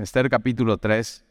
[0.00, 1.24] Esther capítulo 3.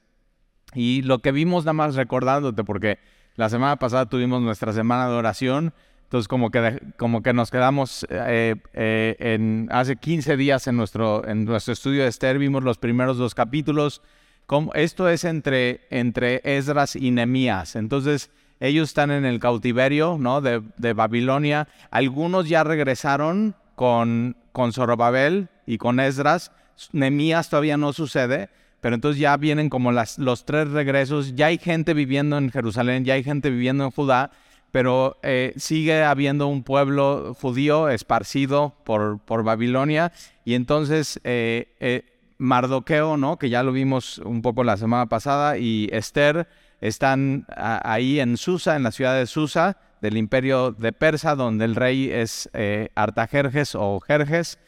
[0.73, 2.99] Y lo que vimos nada más recordándote, porque
[3.35, 5.73] la semana pasada tuvimos nuestra semana de oración,
[6.04, 11.27] entonces como que, como que nos quedamos eh, eh, en, hace 15 días en nuestro,
[11.27, 14.01] en nuestro estudio de Esther, vimos los primeros dos capítulos.
[14.45, 17.76] Como, esto es entre, entre Esdras y Nemías.
[17.76, 18.32] Entonces
[18.62, 20.40] ellos están en el cautiverio ¿no?
[20.40, 21.68] de, de Babilonia.
[21.92, 26.52] Algunos ya regresaron con, con Zorobabel y con Esdras.
[26.91, 28.50] Nemías todavía no sucede,
[28.82, 31.36] pero entonces ya vienen como los tres regresos.
[31.36, 34.31] Ya hay gente viviendo en Jerusalén, ya hay gente viviendo en Judá,
[34.71, 40.11] pero eh, sigue habiendo un pueblo judío esparcido por, por Babilonia.
[40.45, 42.05] Y entonces eh, eh,
[42.38, 43.38] Mardoqueo, ¿no?
[43.38, 46.47] que ya lo vimos un poco la semana pasada, y Esther
[46.80, 51.73] están ahí en Susa, en la ciudad de Susa, del imperio de Persa, donde el
[51.73, 52.47] rey es
[52.94, 54.59] Artajerjes o Jerjes,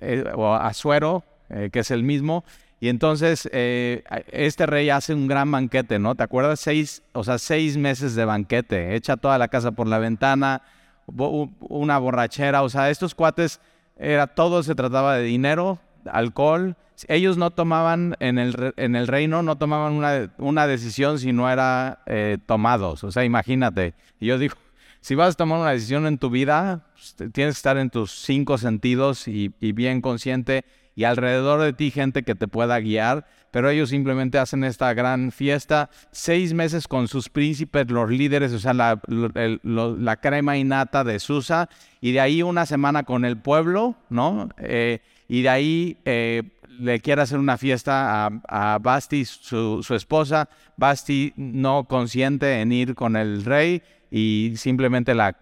[0.00, 1.24] eh, o Asuero,
[1.72, 2.44] que es el mismo.
[2.78, 6.14] Y entonces este rey hace un gran banquete, ¿no?
[6.14, 6.60] ¿Te acuerdas?
[6.60, 10.62] Seis, o sea, seis meses de banquete, echa toda la casa por la ventana,
[11.06, 13.60] una borrachera, o sea, estos cuates,
[13.96, 15.78] era todo se trataba de dinero,
[16.10, 16.76] alcohol.
[17.08, 21.50] Ellos no tomaban en el, en el reino, no tomaban una, una decisión si no
[21.50, 23.04] era eh, tomados.
[23.04, 23.94] O sea, imagínate.
[24.18, 24.56] Y yo digo,
[25.00, 28.12] si vas a tomar una decisión en tu vida, pues, tienes que estar en tus
[28.12, 33.26] cinco sentidos y, bien consciente y alrededor de ti gente que te pueda guiar.
[33.50, 38.60] Pero ellos simplemente hacen esta gran fiesta, seis meses con sus príncipes, los líderes, o
[38.60, 41.68] sea, la, la crema innata de Susa,
[42.00, 44.50] y de ahí una semana con el pueblo, ¿no?
[44.58, 46.42] Eh, y de ahí eh,
[46.80, 50.48] le quiere hacer una fiesta a, Basti, su, esposa.
[50.76, 55.36] Basti no consiente en ir con el rey y simplemente la,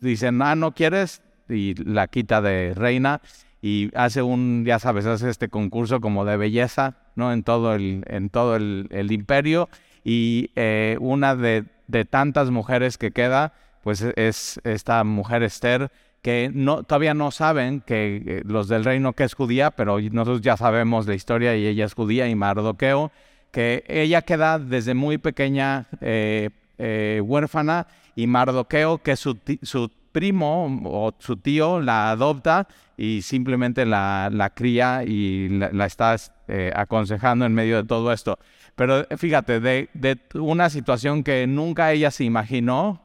[0.00, 3.20] dicen, ah, no quieres, y la quita de reina
[3.60, 7.32] y hace un, ya sabes, hace este concurso como de belleza, ¿no?
[7.32, 9.68] En todo el, en todo el, imperio
[10.02, 13.52] y eh, una de, de tantas mujeres que queda,
[13.84, 15.90] pues es esta mujer Esther
[16.22, 20.40] que no, todavía no saben que eh, los del reino que es judía, pero nosotros
[20.40, 23.10] ya sabemos la historia y ella es judía y Mardoqueo,
[23.50, 30.80] que ella queda desde muy pequeña eh, eh, huérfana y Mardoqueo, que su, su primo
[30.84, 36.16] o su tío la adopta y simplemente la, la cría y la, está
[36.74, 38.38] aconsejando en medio de todo esto.
[38.76, 43.00] Pero fíjate, de, de una situación que nunca ella se imaginó,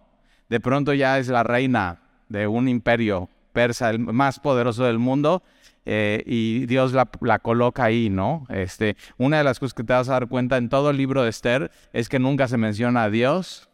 [0.50, 5.42] de pronto ya es la reina de un imperio persa, el más poderoso del mundo,
[5.90, 8.46] eh, y Dios la, coloca ahí, ¿no?
[8.50, 11.24] Este, una de las cosas que te vas a dar cuenta en todo el libro
[11.24, 13.70] de Esther es que nunca se menciona a Dios,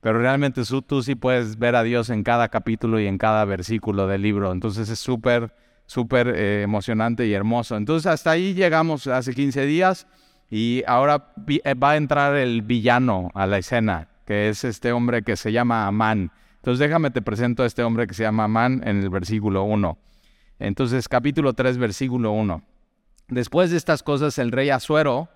[0.00, 4.06] pero realmente tú, sí puedes ver a Dios en cada capítulo y en cada versículo
[4.06, 4.52] del libro.
[4.52, 5.54] Entonces es súper,
[5.84, 7.76] súper eh, emocionante y hermoso.
[7.76, 10.06] Entonces hasta ahí llegamos hace 15 días
[10.50, 15.22] y ahora eh, va a entrar el villano a la escena, que es este hombre
[15.22, 16.32] que se llama Amán.
[16.56, 19.98] Entonces déjame te presento a este hombre que se llama Amán en el versículo 1.
[20.60, 22.62] Entonces capítulo 3, versículo 1.
[23.28, 25.30] Después de estas cosas, el rey Asuero,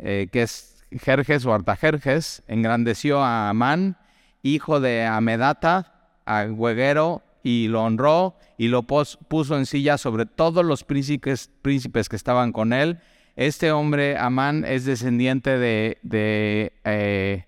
[0.00, 3.96] eh, que es Jerjes o Artajerjes, engrandeció a Amán,
[4.42, 6.10] hijo de Amedata,
[6.50, 12.50] hueguero, y lo honró y lo puso en silla sobre todos los príncipes, que estaban
[12.50, 12.98] con él.
[13.36, 17.44] Este hombre, Amán, es descendiente de, de, eh,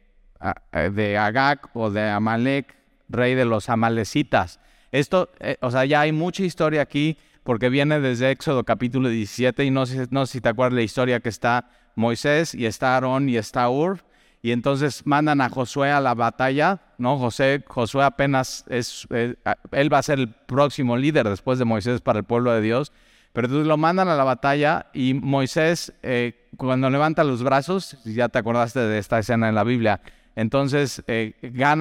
[0.92, 2.76] de Agag o de Amalek,
[3.08, 4.60] rey de los amalecitas.
[4.92, 9.64] Esto, eh, o sea, ya hay mucha historia aquí porque viene desde Éxodo capítulo 17
[9.64, 12.94] y no sé, no sé si te acuerdas la historia que está Moisés y está
[12.94, 14.04] Aarón y está Ur
[14.42, 17.18] y entonces mandan a Josué a la batalla, ¿no?
[17.18, 19.34] José, Josué apenas es, eh,
[19.72, 22.92] él va a ser el próximo líder después de Moisés para el pueblo de Dios,
[23.32, 28.28] pero entonces lo mandan a la batalla y Moisés eh, cuando levanta los brazos, ya
[28.28, 30.00] te acordaste de esta escena en la Biblia,
[30.40, 31.34] entonces eh,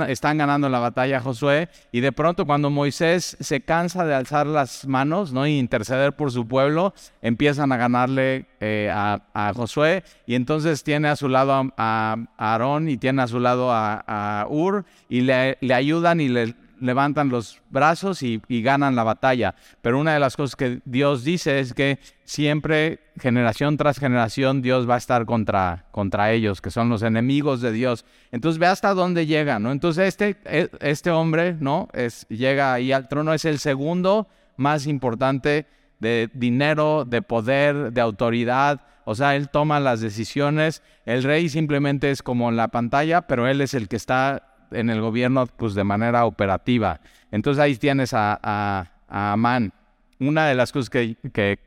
[0.09, 4.85] están ganando la batalla Josué y de pronto cuando Moisés se cansa de alzar las
[4.85, 5.47] manos ¿no?
[5.47, 11.29] interceder por su pueblo, empiezan a ganarle eh, a, Josué y entonces tiene a su
[11.29, 16.53] lado a, Aarón y tiene a su lado a, Ur y le ayudan y le
[16.79, 19.55] levantan los brazos y, ganan la batalla.
[19.81, 24.89] Pero una de las cosas que Dios dice es que siempre, generación tras generación, Dios
[24.89, 28.05] va a estar contra, contra ellos, que son los enemigos de Dios.
[28.31, 29.71] Entonces ve hasta dónde llega, ¿no?
[29.71, 31.89] Entonces este, e, este hombre, ¿no?
[31.93, 34.27] Es, llega ahí al trono, es el segundo
[34.57, 35.65] más importante
[35.99, 38.81] de dinero, de poder, de autoridad.
[39.05, 40.81] O sea, él toma las decisiones.
[41.05, 44.89] El rey simplemente es como en la pantalla, pero él es el que está en
[44.89, 47.01] el gobierno pues de manera operativa.
[47.31, 49.73] Entonces ahí tienes a, a, Amán.
[50.19, 51.59] Una de las cosas que, que,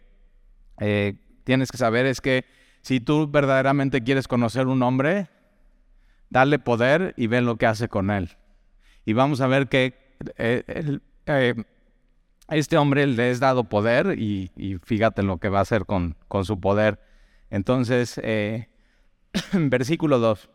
[0.80, 1.14] eh,
[1.44, 2.44] tienes que saber es que
[2.82, 5.28] si tú verdaderamente quieres conocer un hombre,
[6.30, 8.30] dale poder y ve lo que hace con él.
[9.04, 9.94] Y vamos a ver que
[10.36, 11.54] eh, eh,
[12.48, 14.50] este hombre le es dado poder y,
[14.84, 17.00] fíjate lo que va a hacer con, con su poder.
[17.50, 18.20] Entonces,
[19.52, 20.50] versículo 2.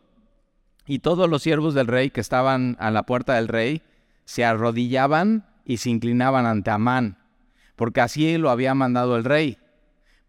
[0.88, 3.82] Y todos los siervos del rey que estaban a la puerta del rey
[4.24, 7.18] se arrodillaban y se inclinaban ante Amán,
[7.76, 9.58] porque así lo había mandado el rey.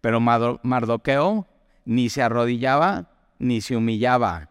[0.01, 1.47] Pero Mardoqueo
[1.85, 3.09] ni se arrodillaba
[3.39, 4.49] ni se humillaba.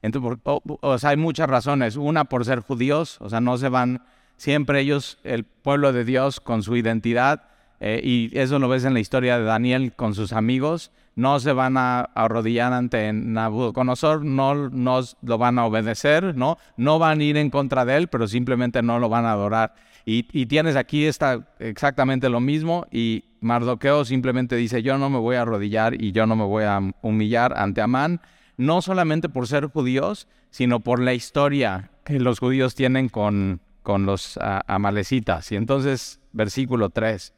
[0.00, 1.96] Entonces, o, sea, hay muchas razones.
[1.96, 4.02] Una por ser judíos, o sea, no se van
[4.38, 7.44] siempre ellos, el pueblo de Dios, con su identidad,
[7.80, 11.52] eh, y eso lo ves en la historia de Daniel con sus amigos, no se
[11.52, 16.56] van a arrodillar ante Nabucodonosor, no nos lo van a obedecer, ¿no?
[16.76, 19.74] No van a ir en contra de él, pero simplemente no lo van a adorar.
[20.04, 25.42] Y, tienes aquí exactamente lo mismo y Mardoqueo simplemente dice, yo no me voy a
[25.42, 28.20] arrodillar y yo no me voy a humillar ante Amán,
[28.56, 34.06] no solamente por ser judíos, sino por la historia que los judíos tienen con, con
[34.06, 35.52] los amalecitas.
[35.52, 37.34] Y entonces, versículo 3.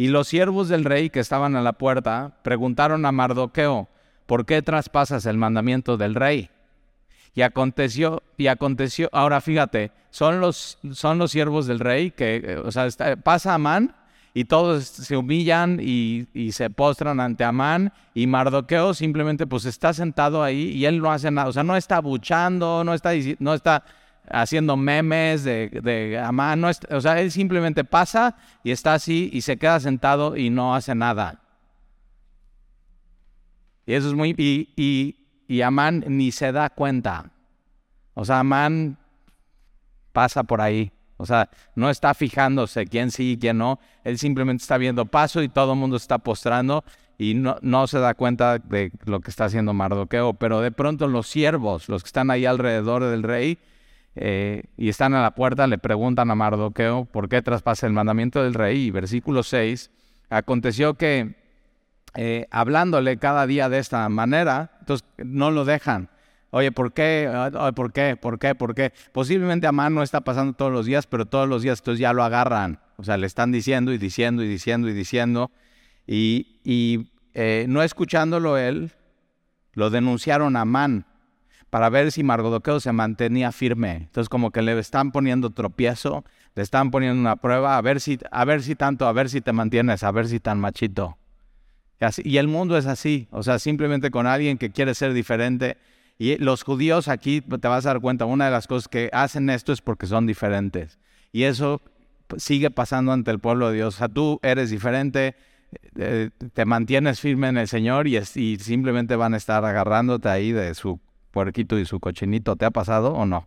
[0.00, 3.86] Y los siervos del rey que estaban a la puerta preguntaron a Mardoqueo,
[4.24, 6.48] ¿por qué traspasas el mandamiento del rey?
[7.34, 12.56] Y aconteció, y aconteció, ahora fíjate, son los, son los siervos del rey que, eh,
[12.56, 12.88] o sea,
[13.22, 13.94] pasa Amán
[14.32, 19.92] y todos se humillan y, y, se postran ante Amán y Mardoqueo simplemente pues está
[19.92, 23.52] sentado ahí y él no hace nada, o sea, no está buchando, no está, no
[23.52, 23.84] está
[24.30, 26.60] haciendo memes de, de Amán.
[26.60, 30.74] No o sea, él simplemente pasa y está así y se queda sentado y no
[30.74, 31.42] hace nada.
[33.86, 34.34] Y eso es muy...
[34.36, 35.16] Y, y,
[35.48, 37.32] y Amán ni se da cuenta.
[38.14, 38.98] O sea, Amán
[40.12, 40.92] pasa por ahí.
[41.16, 43.78] O sea, no está fijándose quién sí y quién no.
[44.04, 46.84] Él simplemente está viendo paso y todo el mundo está postrando
[47.18, 50.34] y no, no, se da cuenta de lo que está haciendo Mardoqueo.
[50.34, 53.58] Pero de pronto los siervos, los que están ahí alrededor del rey,
[54.16, 58.42] eh, y están a la puerta, le preguntan a Mardoqueo por qué traspasa el mandamiento
[58.42, 58.86] del rey.
[58.86, 59.90] Y versículo 6,
[60.28, 61.36] aconteció que
[62.14, 66.10] eh, hablándole cada día de esta manera, entonces no lo dejan.
[66.52, 67.30] Oye, ¿por qué?
[67.76, 68.16] ¿Por qué?
[68.16, 68.54] ¿Por qué?
[68.56, 68.92] ¿Por qué?
[69.12, 72.24] Posiblemente a mano está pasando todos los días, pero todos los días entonces ya lo
[72.24, 72.80] agarran.
[72.96, 75.52] O sea, le están diciendo y diciendo y diciendo y diciendo.
[76.06, 78.90] Y, eh, no escuchándolo él,
[79.74, 81.06] lo denunciaron a Man
[81.70, 83.92] para ver si Mardoqueo se mantenía firme.
[83.92, 86.24] Entonces como que le están poniendo tropiezo,
[86.56, 89.40] le están poniendo una prueba, a ver si, a ver si tanto, a ver si
[89.40, 91.16] te mantienes, a ver si tan machito.
[92.00, 95.12] Y, así, y el mundo es así, o sea, simplemente con alguien que quiere ser
[95.12, 95.76] diferente.
[96.18, 99.48] Y los judíos aquí, te vas a dar cuenta, una de las cosas que hacen
[99.48, 100.98] esto es porque son diferentes.
[101.32, 101.80] Y eso
[102.36, 103.94] sigue pasando ante el pueblo de Dios.
[103.94, 105.34] O sea, tú eres diferente,
[105.96, 110.52] eh, te mantienes firme en el Señor y, y, simplemente van a estar agarrándote ahí
[110.52, 112.56] de su puerquito y su cochinito.
[112.56, 113.46] ¿Te ha pasado o no?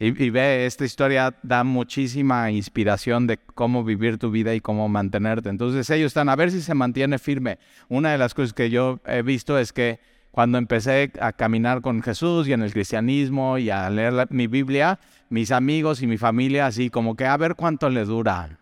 [0.00, 5.48] Y, ve, esta historia da muchísima inspiración de cómo vivir tu vida y cómo mantenerte.
[5.48, 7.58] Entonces ellos están a ver si se mantiene firme.
[7.88, 9.98] Una de las cosas que yo he visto es que
[10.30, 15.00] cuando empecé a caminar con Jesús y en el cristianismo y a leer mi Biblia,
[15.30, 18.58] mis amigos y mi familia así como que a ver cuánto le dura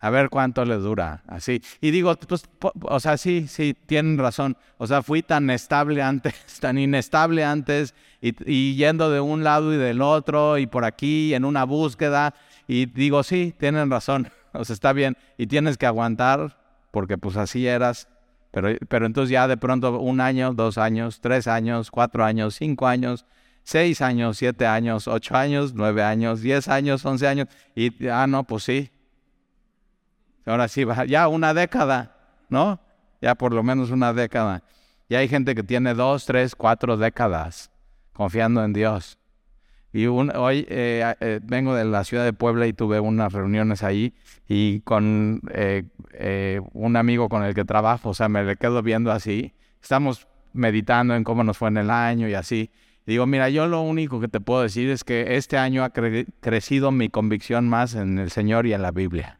[0.00, 1.62] a ver cuánto le dura, así.
[1.80, 2.44] Y digo, pues,
[2.82, 4.56] o sea, sí, sí, tienen razón.
[4.78, 9.76] O sea, fui tan estable antes, tan inestable antes, y, yendo de un lado y
[9.76, 12.34] del otro, y por aquí, en una búsqueda,
[12.66, 16.56] y digo, sí, tienen razón, o sea, está bien, y tienes que aguantar,
[16.90, 18.08] porque pues así eras,
[18.52, 22.86] pero, pero entonces ya de pronto un año, dos años, tres años, cuatro años, cinco
[22.86, 23.26] años,
[23.62, 28.44] seis años, siete años, ocho años, nueve años, diez años, once años, y, ah, no,
[28.44, 28.90] pues sí,
[30.46, 32.16] Ahora sí, ya una década,
[32.48, 32.80] ¿no?
[33.20, 34.62] Ya por lo menos una década.
[35.08, 37.70] Y hay gente que tiene dos, tres, cuatro décadas
[38.12, 39.18] confiando en Dios.
[39.92, 44.14] Y hoy eh, eh, vengo de la ciudad de Puebla y tuve unas reuniones ahí
[44.46, 49.10] y con eh, un amigo con el que trabajo, o sea, me le quedo viendo
[49.10, 49.52] así.
[49.82, 52.70] Estamos meditando en cómo nos fue en el año y así.
[53.04, 56.92] Digo, mira, yo lo único que te puedo decir es que este año ha crecido
[56.92, 59.39] mi convicción más en el Señor y en la Biblia.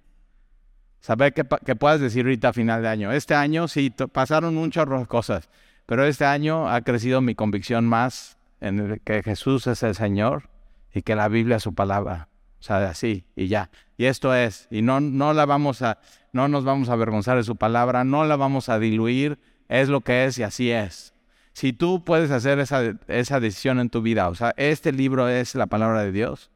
[1.01, 3.13] Saber qué, puedes decir ahorita a final de año.
[3.13, 5.49] Este año sí, pasaron un chorro cosas,
[5.87, 10.51] pero este año ha crecido mi convicción más en que Jesús es el Señor
[10.93, 12.29] y que la Biblia es su palabra.
[12.61, 13.71] O sea, así y ya.
[13.97, 15.99] Y esto es, y no, no la vamos a,
[16.33, 19.39] no nos vamos a avergonzar de su palabra, no la vamos a diluir,
[19.69, 21.15] es lo que es y así es.
[21.55, 25.55] Si tú puedes hacer esa, esa decisión en tu vida, o sea, este libro es
[25.55, 26.51] la palabra de Dios,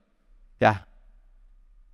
[0.60, 0.88] ya,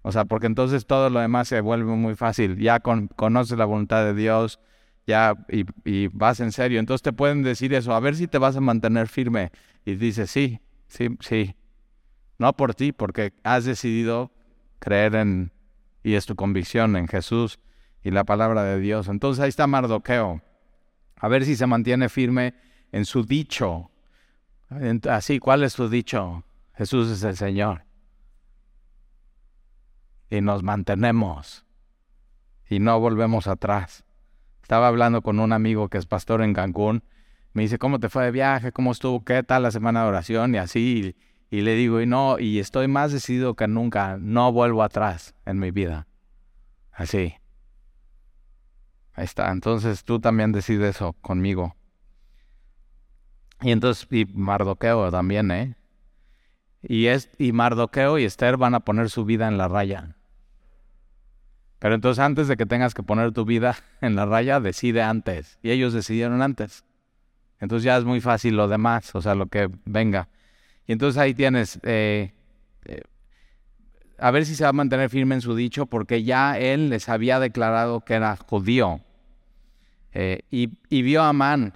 [0.03, 2.57] O sea, porque entonces todo lo demás se vuelve muy fácil.
[2.59, 4.61] Ya conoces la voluntad de Dios,
[5.07, 6.81] ya y, y, vas en serio.
[6.81, 9.51] Entonces te pueden decir eso, a ver si te vas a mantener firme.
[9.85, 11.55] Y dices, sí, sí, sí.
[12.39, 14.33] No por ti, porque has decidido
[14.79, 15.53] creer en,
[16.03, 17.61] y es tu convicción en Jesús
[18.03, 19.09] y la palabra de Dios.
[19.09, 20.41] Entonces ahí está Mardoqueo.
[21.17, 22.55] A ver si se mantiene firme
[22.93, 23.91] en su dicho.
[25.09, 26.45] Así, ¿cuál es su dicho?
[26.75, 27.85] Jesús es el Señor.
[30.31, 31.67] Y nos mantenemos.
[32.69, 34.05] Y no volvemos atrás.
[34.63, 37.03] Estaba hablando con un amigo que es pastor en Cancún.
[37.53, 38.71] Me dice, ¿cómo te fue de viaje?
[38.71, 39.25] ¿Cómo estuvo?
[39.25, 40.55] ¿Qué tal la semana de oración?
[40.55, 41.17] Y así.
[41.51, 44.19] Y, le digo, y no, y estoy más decidido que nunca.
[44.21, 46.07] No vuelvo atrás en mi vida.
[46.93, 47.35] Así.
[49.15, 49.51] Ahí está.
[49.51, 51.75] Entonces tú también decides eso conmigo.
[53.63, 55.77] Y entonces, y Mardoqueo también, ¿eh?
[56.83, 60.17] Y, es, y Mardoqueo y Esther van a poner su vida en la raya.
[61.81, 65.59] Pero entonces antes de que tengas que poner tu vida en la raya, decide antes.
[65.63, 66.85] Y ellos decidieron antes.
[67.59, 70.29] Entonces ya es muy fácil lo demás, o sea, lo que venga.
[70.87, 72.33] Y entonces ahí tienes, eh,
[72.85, 73.03] eh,
[74.19, 77.09] a ver si se va a mantener firme en su dicho, porque ya él les
[77.09, 79.01] había declarado que era judío.
[80.13, 81.75] Eh, y, y, vio a Amán,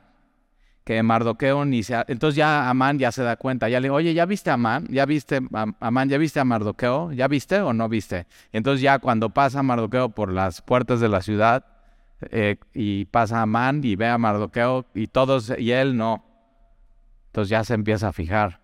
[0.84, 2.04] que Mardoqueo ni se...
[2.08, 4.86] Entonces ya Amán ya se da cuenta, ya le digo, oye, ¿ya viste a Amán?
[4.90, 6.08] ¿Ya viste a Amán?
[6.10, 7.12] ¿Ya viste a Mardoqueo?
[7.12, 8.26] ¿Ya viste o no viste?
[8.52, 11.64] Entonces ya cuando pasa Mardoqueo por las puertas de la ciudad
[12.30, 16.24] eh, y pasa Amán y ve a Mardoqueo y todos, y él no.
[17.26, 18.60] Entonces ya se empieza a fijar.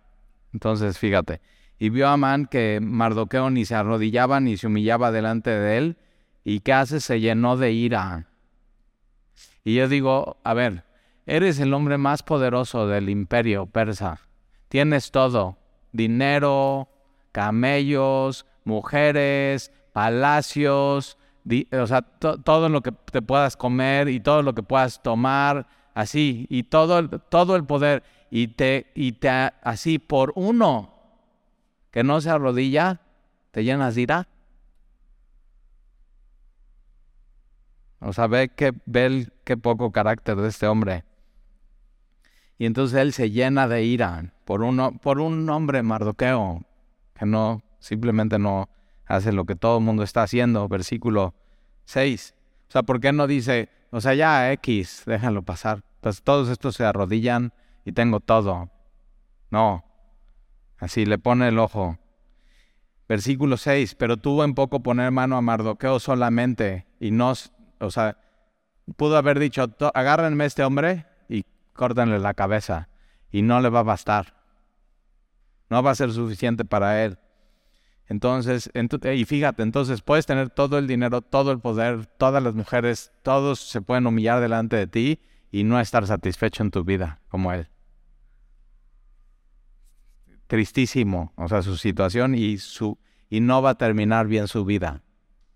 [0.53, 1.41] Entonces fíjate.
[1.79, 5.97] Y vio a Amán que Mardoqueo ni se arrodillaba ni se humillaba delante de él.
[6.43, 6.99] ¿Y qué hace?
[6.99, 8.27] Se llenó de ira.
[9.63, 10.83] Y yo digo, a ver,
[11.25, 14.19] Eres el hombre más poderoso del imperio persa.
[14.69, 15.57] Tienes todo,
[15.91, 16.89] dinero,
[17.31, 21.17] camellos, mujeres, palacios,
[21.71, 26.45] o sea, todo lo que te puedas comer y todo lo que puedas tomar, así,
[26.49, 30.93] y todo, todo el poder, y te, y te, así, por uno
[31.91, 33.01] que no se arrodilla,
[33.51, 34.27] te llenas de ira.
[37.99, 41.03] O sea, ve, que, ve qué poco carácter de este hombre.
[42.61, 44.61] Y entonces él se llena de ira por,
[44.99, 46.61] por un hombre mardoqueo
[47.15, 48.69] que no, simplemente no
[49.07, 50.67] hace lo que todo el mundo está haciendo.
[50.67, 51.33] Versículo
[51.85, 52.35] 6.
[52.67, 55.81] O sea, ¿por qué no dice, o sea, ya X, déjalo pasar?
[56.01, 57.51] Pues todos estos se arrodillan
[57.83, 58.69] y tengo todo.
[59.49, 59.83] No.
[60.77, 61.97] Así le pone el ojo.
[63.09, 63.95] Versículo 6.
[63.95, 67.33] Pero tuvo en poco poner mano a Mardoqueo solamente y no,
[67.79, 68.19] o sea,
[68.97, 69.65] pudo haber dicho,
[69.95, 71.07] agárrenme este hombre
[71.81, 72.89] córtenle la cabeza
[73.31, 74.35] y no le va a bastar.
[75.67, 77.17] No va a ser suficiente para él.
[78.05, 78.69] Entonces,
[79.15, 83.59] y fíjate, entonces puedes tener todo el dinero, todo el poder, todas las mujeres, todos
[83.59, 87.67] se pueden humillar delante de ti y no estar satisfecho en tu vida como él.
[90.45, 95.01] Tristísimo, o sea, su situación y su y no va a terminar bien su vida.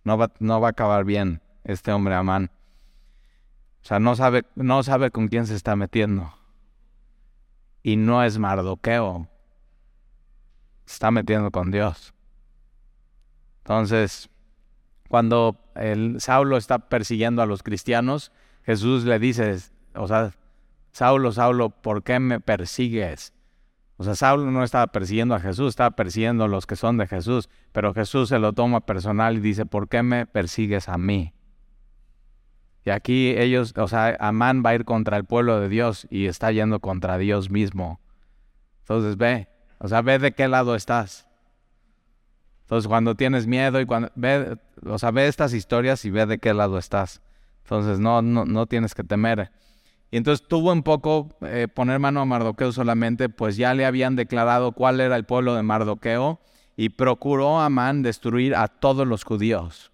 [0.04, 2.50] No va, no va a acabar bien este hombre Amán.
[3.86, 6.34] O sea, no sabe, no sabe con quién se está metiendo.
[7.84, 9.30] Y no es Mardoqueo.
[10.88, 12.16] Se está metiendo con Dios.
[13.60, 14.28] Entonces,
[15.08, 18.32] cuando el Saulo está persiguiendo a los cristianos,
[18.64, 19.56] Jesús le dice,
[19.94, 20.32] o sea,
[20.92, 23.34] Saulo, Saulo, ¿por qué me persigues?
[23.98, 27.06] O sea, Saulo no estaba persiguiendo a Jesús, estaba persiguiendo a los que son de
[27.06, 31.35] Jesús, pero Jesús se lo toma personal y dice, ¿por qué me persigues a mí?
[32.86, 36.28] Y aquí ellos, o sea, Amán va a ir contra el pueblo de Dios y
[36.28, 38.00] está yendo contra Dios mismo.
[38.82, 39.50] Entonces ve,
[39.80, 41.28] o sea, ve de qué lado estás.
[42.62, 46.38] Entonces cuando tienes miedo y cuando ve, o sea, ve estas historias y ve de
[46.38, 47.24] qué lado estás.
[47.64, 49.52] Entonces no, no, no tienes que temer.
[50.12, 54.16] Y entonces tuvo un poco eh, poner mano a Mardoqueo solamente, pues ya le habían
[54.16, 56.40] declarado cuál era el pueblo de Mardoqueo
[56.78, 59.92] y procuró Amán destruir a todos los judíos.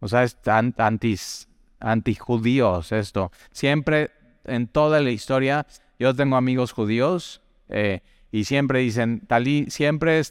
[0.00, 1.48] O sea, es antis,
[1.80, 3.30] antijudíos esto.
[3.52, 4.10] Siempre,
[4.44, 5.66] en toda la historia,
[5.98, 8.00] yo tengo amigos judíos eh,
[8.30, 9.26] y siempre dicen,
[9.68, 10.22] siempre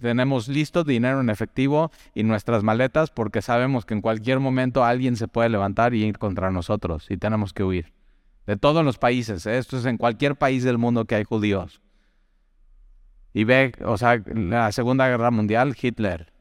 [0.00, 5.16] tenemos listo dinero en efectivo y nuestras maletas porque sabemos que en cualquier momento alguien
[5.16, 7.92] se puede levantar y ir contra nosotros y tenemos que huir.
[8.46, 9.56] De todos los países, ¿eh?
[9.56, 11.80] esto es en cualquier país del mundo que hay judíos.
[13.32, 16.33] Y ve, o sea, la Segunda Guerra Mundial, Hitler.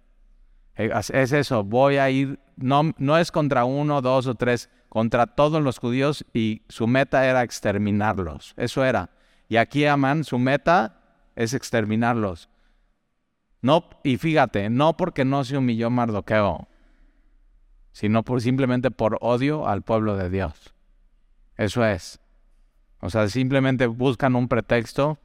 [0.76, 5.28] Eh, es eso, voy a ir no, no es contra uno, dos o tres, contra
[5.28, 8.54] todos los judíos y su meta era exterminarlos.
[8.58, 9.10] Eso era.
[9.50, 11.02] Y aquí Amán, su meta
[11.36, 12.50] es exterminarlos.
[13.62, 16.68] No, y fíjate, no porque no se humilló Mardoqueo,
[17.92, 20.74] sino simplemente por odio al pueblo de Dios.
[21.56, 22.20] Eso es.
[23.00, 25.18] O sea, simplemente buscan un pretexto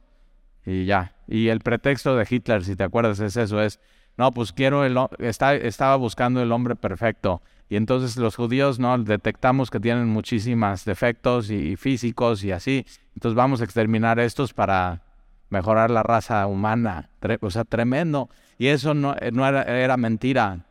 [0.65, 1.15] y ya.
[1.27, 3.79] Y el pretexto de Hitler, si te acuerdas, es eso, es,
[4.19, 7.41] no, pues quiero el, estaba buscando el hombre perfecto.
[7.69, 8.97] Y entonces los judíos, ¿no?
[8.97, 12.85] Detectamos que tienen muchísimos defectos y, físicos y así.
[13.13, 15.03] Entonces vamos a exterminar estos para
[15.49, 17.09] mejorar la raza humana.
[17.39, 18.27] o sea, tremendo.
[18.57, 20.65] Y eso no, eh, no era, mentira.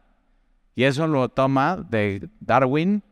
[0.74, 3.02] Y eso lo toma de Darwin.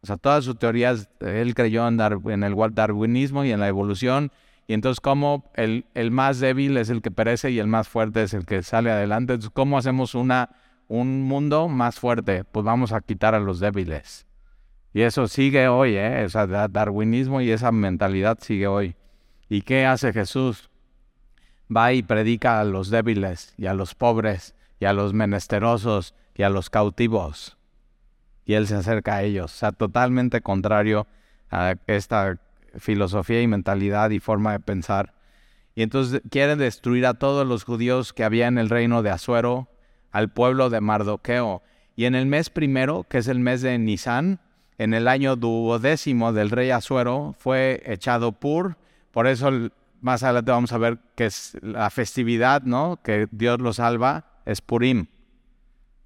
[0.00, 4.32] O sea, todas sus teorías, él creyó en, en el darwinismo y en la evolución.
[4.72, 8.22] Y entonces, ¿cómo el, el, más débil es el que perece y el más fuerte
[8.22, 9.34] es el que sale adelante?
[9.34, 10.48] Entonces, ¿cómo hacemos una
[10.88, 14.26] un mundo más fuerte, pues vamos a quitar a los débiles.
[14.92, 16.26] Y eso sigue hoy, ¿eh?
[16.26, 18.96] O darwinismo y esa mentalidad sigue hoy.
[19.48, 20.70] ¿Y qué hace Jesús?
[21.74, 26.44] Va y predica a los débiles y a los pobres y a los menesterosos y
[26.44, 27.56] a los cautivos.
[28.44, 29.54] Y Él se acerca a ellos.
[29.54, 31.06] O sea, totalmente contrario
[31.50, 32.38] a esta
[32.78, 35.14] filosofía y mentalidad y forma de pensar.
[35.74, 39.68] Y entonces quieren destruir a todos los judíos que había en el reino de Azuero,
[40.10, 41.62] al pueblo de Mardoqueo.
[41.96, 44.40] Y en el mes primero, que es el mes de Nisan,
[44.78, 48.76] en el año duodécimo del rey Asuero, fue echado Pur.
[49.10, 49.50] Por eso
[50.00, 52.98] más adelante vamos a ver que es la festividad, ¿no?
[53.02, 55.06] Que Dios lo salva, es Purim.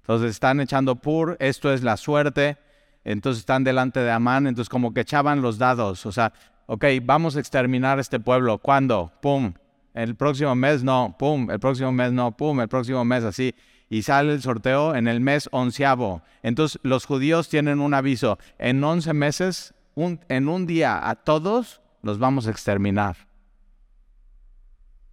[0.01, 2.57] Entonces están echando Pur, esto es la suerte.
[3.03, 6.05] Entonces están delante de Amán, entonces como que echaban los dados.
[6.05, 6.33] O sea,
[6.67, 8.59] ok, vamos a exterminar este pueblo.
[8.59, 9.11] ¿Cuándo?
[9.21, 9.53] Pum.
[9.93, 11.49] El próximo mes no, pum.
[11.49, 12.61] El próximo mes no, pum.
[12.61, 13.55] El próximo mes así
[13.89, 16.21] y sale el sorteo en el mes onceavo.
[16.43, 22.19] Entonces los judíos tienen un aviso, en once meses, en un día a todos los
[22.19, 23.15] vamos a exterminar.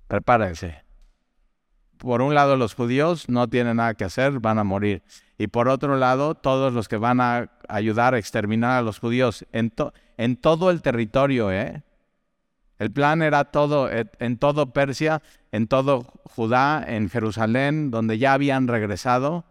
[0.09, 0.85] Prepárense.
[1.99, 5.03] Por un lado los judíos no tienen nada que hacer, van a morir.
[5.37, 9.47] Y por otro lado, todos los que van a ayudar a exterminar a los judíos
[9.53, 9.71] en,
[10.37, 11.83] todo el territorio, ¿eh?
[12.79, 18.33] El plan era todo, eh, en todo Persia, en todo Judá, en Jerusalén, donde ya
[18.33, 19.45] habían regresado,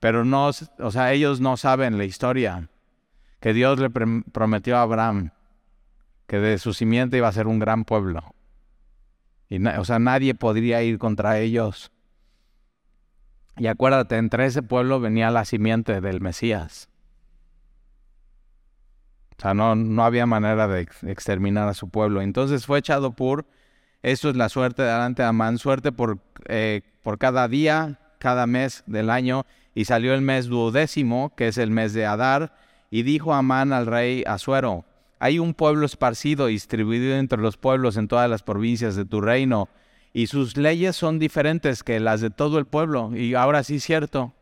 [0.00, 2.68] pero no, o sea, ellos no saben la historia
[3.40, 5.30] que Dios le prometió a Abraham,
[6.26, 8.34] que de su simiente iba a ser un gran pueblo.
[9.48, 11.90] Y, o sea, nadie podría ir contra ellos.
[13.58, 16.88] Y acuérdate, entre ese pueblo venía la simiente del Mesías.
[19.36, 22.22] O sea, no, no había manera de exterminar a su pueblo.
[22.22, 23.46] Entonces fue echado por,
[24.02, 28.46] esto es la suerte de delante de Amán, suerte por, eh, por cada día, cada
[28.46, 29.46] mes del año.
[29.74, 32.56] Y salió el mes duodécimo, que es el mes de Adar,
[32.90, 34.84] y dijo Amán al rey Asuero,
[35.20, 39.20] hay un pueblo esparcido y distribuido entre los pueblos en todas las provincias de tu
[39.20, 39.68] reino,
[40.12, 43.10] y sus leyes son diferentes que las de todo el pueblo.
[43.14, 44.32] Y ahora sí es cierto.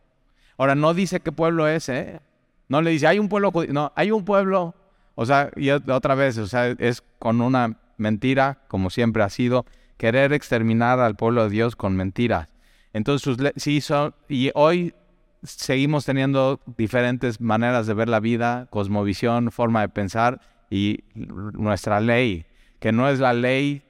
[0.59, 2.21] Ahora no dice qué pueblo es, ¿eh?
[2.69, 4.75] No le dice, hay un pueblo, no, hay un pueblo
[5.17, 5.51] o sea,
[5.91, 9.65] otra vez, o sea, es con una mentira, como siempre ha sido,
[9.97, 12.49] querer exterminar al pueblo de Dios con mentiras.
[12.93, 14.95] Entonces, sí, son, y hoy
[15.43, 22.45] seguimos teniendo diferentes maneras de ver la vida, cosmovisión, forma de pensar y nuestra ley,
[22.79, 23.83] que no es la ley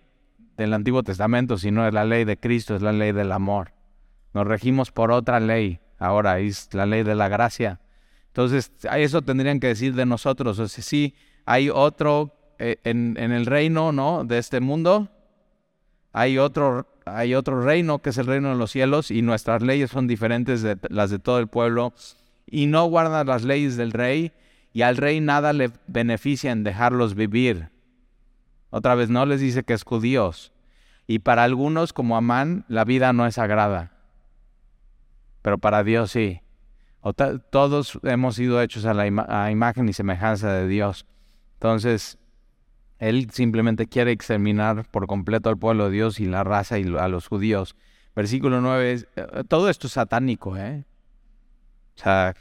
[0.56, 3.72] del Antiguo Testamento, sino es la ley de Cristo, es la ley del amor.
[4.32, 7.80] Nos regimos por otra ley, ahora es la ley de la gracia.
[8.28, 10.58] Entonces, eso tendrían que decir de nosotros.
[10.58, 11.14] O sea, sí,
[11.46, 14.24] hay otro eh, en, el reino, ¿no?
[14.24, 15.08] De este mundo.
[16.12, 19.90] Hay otro, hay otro reino que es el reino de los cielos y nuestras leyes
[19.90, 21.94] son diferentes de las de todo el pueblo.
[22.46, 24.32] Y no guardan las leyes del rey
[24.72, 27.70] y al rey nada le beneficia en dejarlos vivir.
[28.76, 30.52] Otra vez no les dice que es judíos.
[31.06, 33.92] Y para algunos como Amán la vida no es sagrada.
[35.42, 36.40] Pero para Dios sí
[37.12, 39.06] todos hemos sido hechos a la
[39.50, 41.06] imagen y semejanza de Dios.
[41.54, 42.18] Entonces,
[42.98, 47.08] Él simplemente quiere exterminar por completo al pueblo de Dios y la raza y a
[47.08, 47.76] los judíos.
[48.14, 50.84] Versículo 9, eh, todo esto es satánico, ¿eh?
[51.96, 52.34] O sea,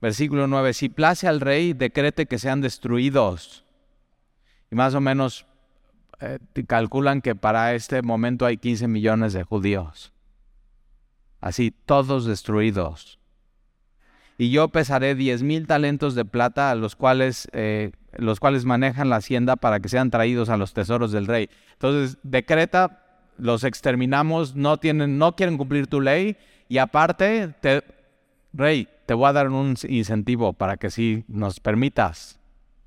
[0.00, 3.64] versículo 9, si place al rey, decrete que sean destruidos.
[4.70, 5.46] Y más o menos
[6.20, 10.12] eh, calculan que para este momento hay 15 millones de judíos.
[11.40, 13.18] Así, todos destruidos
[14.40, 19.10] y yo pesaré diez mil talentos de plata a los cuales, eh, los cuales manejan
[19.10, 21.50] la hacienda para que sean traídos a los tesoros del rey.
[21.72, 23.02] Entonces, decreta,
[23.36, 26.36] los exterminamos, no, tienen, no quieren cumplir tu ley
[26.68, 27.82] y aparte, te,
[28.52, 32.38] rey, te voy a dar un incentivo para que sí nos permitas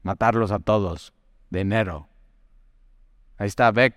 [0.03, 1.13] matarlos a todos
[1.51, 2.09] de enero.
[3.37, 3.93] Ahí está, ve,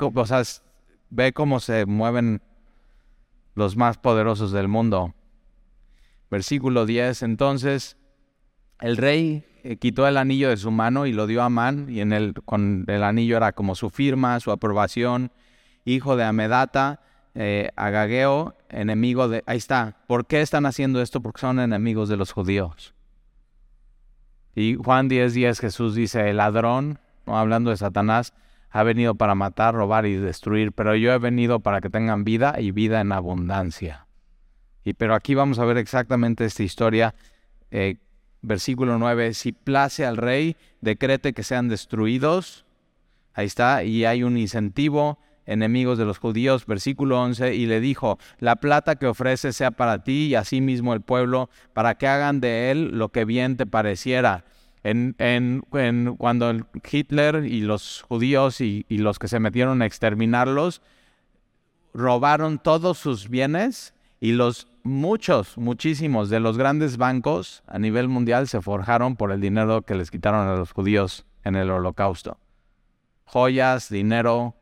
[1.11, 2.43] ve cómo se mueven
[3.55, 5.15] los más poderosos del mundo.
[6.31, 7.97] Versículo 10, entonces
[8.81, 12.01] el rey eh, quitó el anillo de su mano y lo dio a Amán, y
[12.01, 15.31] en el, con el anillo era como su firma, su aprobación,
[15.85, 17.01] hijo de Amedata,
[17.35, 19.43] eh, Agageo, enemigo de...
[19.47, 19.97] Ahí está.
[20.07, 21.21] ¿Por qué están haciendo esto?
[21.21, 22.95] Porque son enemigos de los judíos.
[24.55, 28.35] Y Juan 10, 10 Jesús dice, el ladrón, hablando de Satanás,
[28.71, 32.57] ha venido para matar, robar y destruir, pero yo he venido para que tengan vida
[32.59, 34.07] y vida en abundancia.
[34.85, 37.15] Y pero aquí vamos a ver exactamente esta historia.
[37.71, 37.97] Eh,
[38.43, 42.67] versículo 9, si place al rey, decrete que sean destruidos.
[43.33, 48.19] Ahí está, y hay un incentivo enemigos de los judíos, versículo 11, y le dijo,
[48.39, 52.71] la plata que ofrece sea para ti y asimismo el pueblo, para que hagan de
[52.71, 54.45] él lo que bien te pareciera.
[54.85, 55.63] En, en,
[56.19, 56.53] cuando
[56.91, 60.83] Hitler y los judíos y, los que se metieron a exterminarlos,
[61.95, 68.47] robaron todos sus bienes y los muchos, muchísimos de los grandes bancos a nivel mundial
[68.47, 72.39] se forjaron por el dinero que les quitaron a los judíos en el holocausto.
[73.25, 74.55] Joyas, dinero,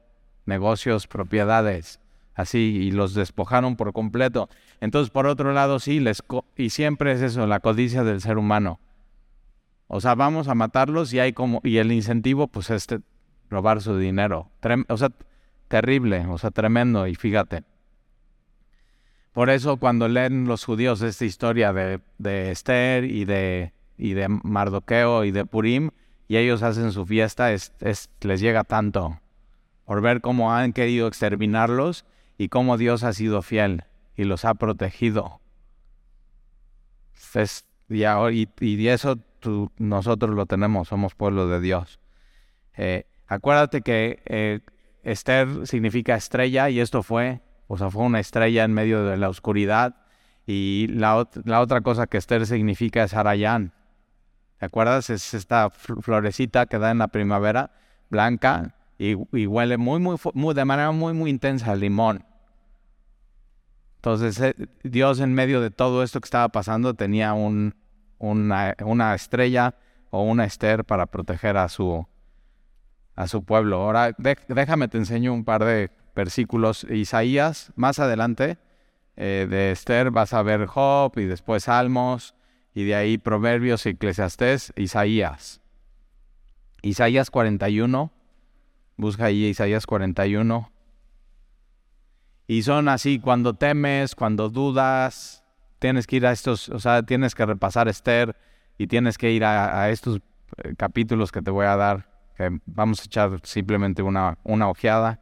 [0.47, 1.99] negocios, propiedades,
[2.37, 4.49] así, y los despojaron por completo.
[4.81, 6.23] Entonces, por otro lado, sí, les
[6.57, 8.79] y siempre es eso, la codicia del ser humano.
[9.95, 12.87] O sea, vamos a matarlos y hay como, y el incentivo, pues, es
[13.51, 14.51] robar su dinero.
[14.89, 15.11] o sea,
[15.69, 17.63] terrible, o sea, tremendo, y fíjate.
[19.33, 24.29] Por eso cuando leen los judíos esta historia de, de Esther y de, y de
[24.29, 25.91] Mardoqueo y de Purim,
[26.27, 27.75] y ellos hacen su fiesta, es,
[28.23, 29.21] les llega tanto
[29.85, 32.07] por ver cómo han querido exterminarlos
[32.39, 33.85] y cómo Dios ha sido fiel
[34.17, 35.43] y los ha protegido.
[37.91, 39.19] y, y, eso
[39.79, 42.01] nosotros lo tenemos, somos pueblo de Dios.
[42.77, 44.61] Eh, acuérdate que eh,
[45.03, 49.29] Esther significa estrella y esto fue, o sea, fue una estrella en medio de la
[49.29, 49.97] oscuridad.
[50.47, 53.73] Y la, otra cosa que Esther significa es Arayán.
[54.59, 55.11] ¿Te acuerdas?
[55.11, 57.71] Es esta florecita que da en la primavera,
[58.11, 62.25] blanca, y, huele muy, muy, muy, de manera muy, muy intensa al limón.
[63.97, 67.75] Entonces, eh, Dios en medio de todo esto que estaba pasando tenía un,
[68.23, 69.75] una, estrella
[70.11, 72.07] o una ester para proteger a su,
[73.15, 73.83] a su pueblo.
[73.83, 74.15] Ahora,
[74.49, 76.85] déjame te enseño un par de versículos.
[76.85, 78.59] Isaías, más adelante,
[79.17, 82.35] eh, de Esther vas a ver Job y después Salmos
[82.75, 85.61] y de ahí Proverbios, Eclesiastés, Isaías.
[86.83, 88.13] Isaías 41,
[88.97, 90.71] Busca ahí Isaías 41.
[92.47, 95.42] Y son así, cuando temes, cuando dudas,
[95.83, 98.37] tienes que ir a estos, o sea, tienes que repasar Esther
[98.79, 100.21] y tienes que ir a, estos
[100.59, 105.19] eh, capítulos que te voy a dar, que vamos a echar simplemente una, una ojeada.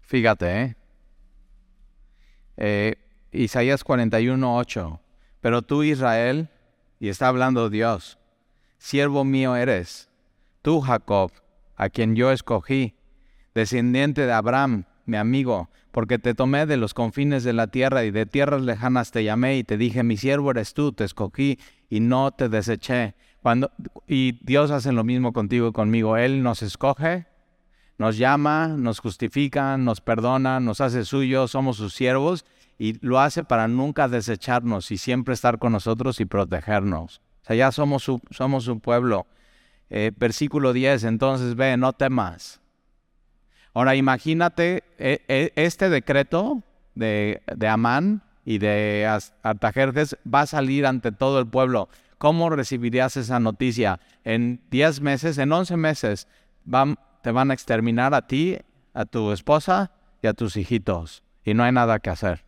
[0.00, 0.76] Fíjate, ¿eh?
[2.56, 2.94] eh
[3.30, 5.00] Isaías 41, 8.
[5.42, 6.48] Pero tú, Israel,
[6.98, 8.18] y está hablando Dios,
[8.78, 10.08] siervo mío eres,
[10.62, 11.30] tú, Jacob,
[11.78, 12.94] a quien yo escogí,
[13.54, 18.10] descendiente de Abraham, mi amigo, porque te tomé de los confines de la tierra y
[18.10, 22.00] de tierras lejanas te llamé y te dije, mi siervo eres tú, te escogí y
[22.00, 23.14] no te deseché.
[23.40, 23.70] Cuando,
[24.06, 26.16] y Dios hace lo mismo contigo y conmigo.
[26.16, 27.26] Él nos escoge,
[27.96, 32.44] nos llama, nos justifica, nos perdona, nos hace suyo, somos sus siervos
[32.78, 37.22] y lo hace para nunca desecharnos y siempre estar con nosotros y protegernos.
[37.42, 39.26] O sea, ya somos su, somos su pueblo.
[39.90, 42.60] Eh, versículo 10, entonces ve, no temas.
[43.72, 46.62] Ahora imagínate e, e, este decreto
[46.94, 49.08] de, Amán y de
[49.42, 51.88] Artajerjes va a salir ante todo el pueblo.
[52.18, 54.00] ¿Cómo recibirías esa noticia?
[54.24, 56.26] En 10 meses, en 11 meses,
[57.22, 58.58] te van a exterminar a ti,
[58.94, 61.22] a tu esposa y a tus hijitos.
[61.44, 62.44] Y no hay nada que hacer.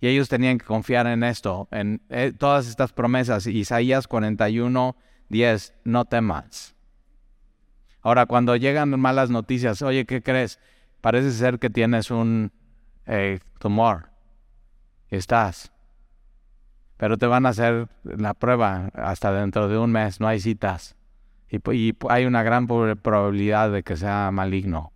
[0.00, 3.46] Y ellos tenían que confiar en esto, en eh, todas estas promesas.
[3.46, 4.96] Isaías 41,
[5.30, 6.76] 10, no temas.
[8.02, 10.58] Ahora, cuando llegan malas noticias, oye, ¿qué crees?
[11.00, 12.52] Parece ser que tienes un
[13.06, 14.10] eh, tumor.
[15.08, 15.72] Estás.
[16.96, 20.96] Pero te van a hacer la prueba hasta dentro de un mes, no hay citas.
[21.48, 24.92] Y, y hay una gran probabilidad de que sea maligno.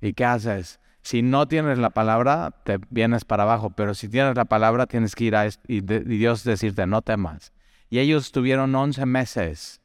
[0.00, 0.80] ¿Y qué haces?
[1.02, 5.14] Si no tienes la palabra, te vienes para abajo, pero si tienes la palabra, tienes
[5.14, 7.52] que ir a y, Dios decirte, no temas.
[7.92, 9.82] Y ellos estuvieron 11 meses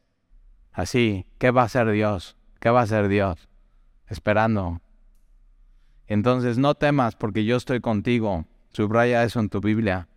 [0.72, 1.26] así.
[1.40, 2.38] ¿Qué va a hacer Dios?
[2.62, 3.50] ¿Qué va a hacer Dios?
[4.08, 4.80] Esperando.
[6.08, 8.46] Entonces no temas porque yo estoy contigo.
[8.70, 10.08] Subraya eso en tu Biblia.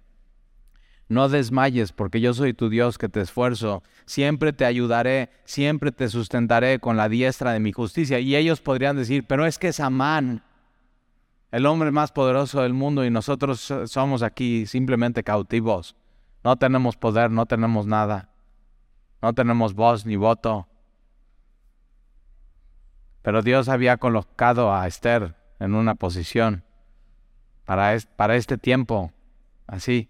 [1.08, 3.82] No desmayes, porque yo soy tu Dios que te esfuerzo.
[4.06, 8.20] Siempre te ayudaré, siempre te sustentaré con la diestra de mi justicia.
[8.20, 10.44] Y ellos podrían decir, pero es que es Amán,
[11.50, 15.96] el hombre más poderoso del mundo, y nosotros somos aquí simplemente cautivos.
[16.42, 18.30] No tenemos poder, no tenemos nada.
[19.22, 20.66] No tenemos voz ni voto.
[23.22, 26.64] Pero Dios había colocado a Esther en una posición
[27.64, 29.12] para, este tiempo,
[29.66, 30.08] así.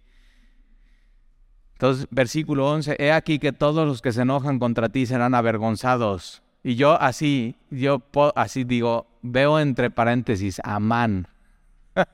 [1.72, 6.42] Entonces, versículo 11, he aquí que todos los que se enojan contra ti serán avergonzados.
[6.62, 8.02] Y yo así, yo
[8.34, 11.28] así digo, veo entre paréntesis, Amán.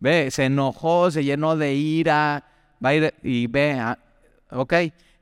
[0.00, 2.51] ve, se enojó, se llenó de ira,
[2.84, 3.80] va ir y ve,
[4.50, 4.72] ok,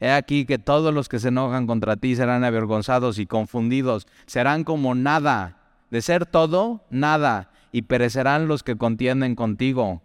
[0.00, 4.64] he aquí que todos los que se enojan contra ti serán avergonzados y confundidos, serán
[4.64, 5.58] como nada,
[5.90, 10.02] de ser todo, nada, y perecerán los que contienden contigo.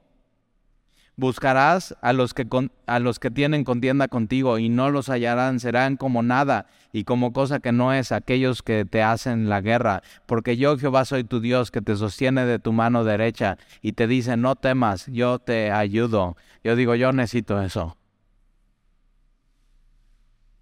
[1.18, 2.46] Buscarás a los, que
[2.88, 7.32] a los que tienen contienda contigo y no los hallarán, serán como nada y como
[7.32, 10.04] cosa que no es aquellos que te hacen la guerra.
[10.26, 14.08] Porque yo Jehová soy tu Dios que te sostiene de tu mano derecha y te
[14.08, 16.36] dice, no temas, yo te ayudo.
[16.64, 17.96] Yo digo, yo necesito eso.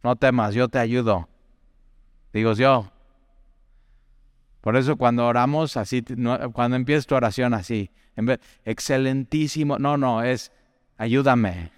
[0.04, 1.30] No temas, yo te ayudo.
[2.32, 2.92] Digo yo.
[4.62, 6.04] Por eso cuando oramos así,
[6.54, 9.78] cuando empieza tu oración así, en vez, excelentísimo.
[9.80, 10.52] No, no, es
[10.98, 11.72] ayúdame.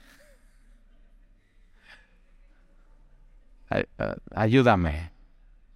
[4.35, 5.11] Ayúdame.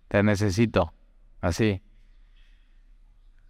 [0.08, 0.94] Te necesito.
[1.42, 1.82] Así.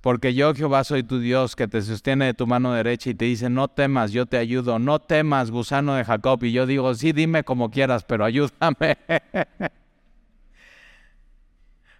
[0.01, 3.25] Porque yo, Jehová, soy tu Dios, que te sostiene de tu mano derecha y te
[3.25, 6.41] dice, no temas, yo te ayudo, no temas, gusano de Jacob.
[6.43, 8.97] Y yo digo, sí, dime como quieras, pero ayúdame.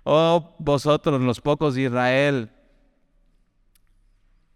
[0.03, 2.49] oh, vosotros, los pocos de Israel,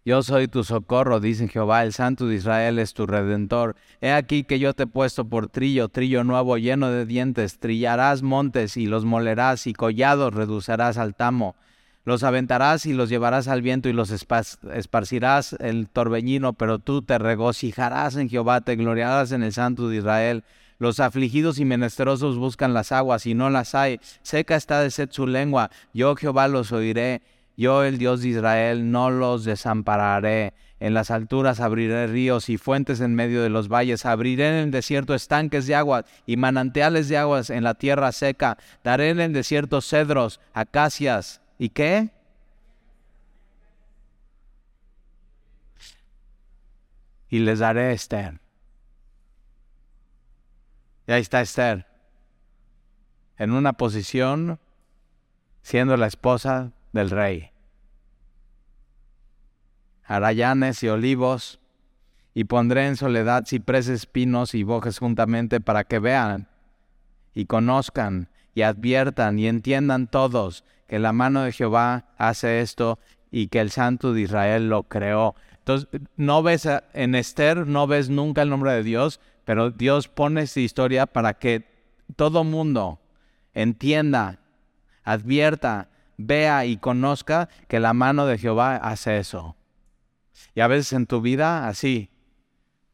[0.04, 3.74] yo soy tu socorro, dice Jehová, el Santo de Israel es tu redentor.
[4.02, 7.58] He aquí que yo te he puesto por trillo, trillo nuevo lleno de dientes.
[7.58, 11.56] Trillarás montes y los molerás y collados reducirás al tamo.
[12.04, 17.16] Los aventarás y los llevarás al viento y los esparcirás el torbellino, pero tú te
[17.16, 20.44] regocijarás en Jehová, te gloriarás en el Santo de Israel.
[20.78, 24.00] Los afligidos y menesterosos buscan las aguas y no las hay.
[24.20, 25.70] Seca está de sed su lengua.
[25.94, 27.22] Yo Jehová los oiré
[27.56, 30.54] yo, el Dios de Israel, no los desampararé.
[30.80, 34.04] En las alturas abriré ríos y fuentes en medio de los valles.
[34.04, 38.58] Abriré en el desierto estanques de agua y manantiales de aguas en la tierra seca.
[38.82, 41.40] Daré en el desierto cedros, acacias.
[41.58, 42.10] ¿Y qué?
[47.28, 48.40] Y les daré Esther.
[51.06, 51.86] Y ahí está Esther.
[53.38, 54.58] En una posición
[55.62, 57.50] siendo la esposa del rey.
[60.04, 61.60] Arayanes y olivos,
[62.34, 66.48] y pondré en soledad cipreses, pinos y bojes juntamente para que vean
[67.32, 72.98] y conozcan y adviertan y entiendan todos que la mano de Jehová hace esto
[73.30, 75.34] y que el Santo de Israel lo creó.
[75.58, 80.42] Entonces, no ves en Esther, no ves nunca el nombre de Dios, pero Dios pone
[80.42, 81.64] esta historia para que
[82.16, 83.00] todo mundo
[83.54, 84.40] entienda,
[85.04, 89.56] advierta vea y conozca que la mano de Jehová hace eso.
[90.54, 92.10] Y a veces en tu vida así,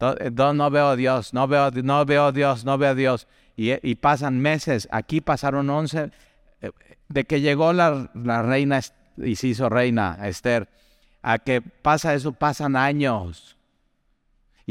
[0.01, 3.27] eh, no, veo a Dios, no veo, no veo a Dios, no veo a Dios.
[3.57, 6.11] Y, pasan meses, aquí pasaron once,
[6.63, 6.71] eh,
[7.09, 8.81] de que llegó la, la reina
[9.19, 10.69] y se hizo reina, Esther,
[11.21, 13.59] a que pasa eso, pasan años.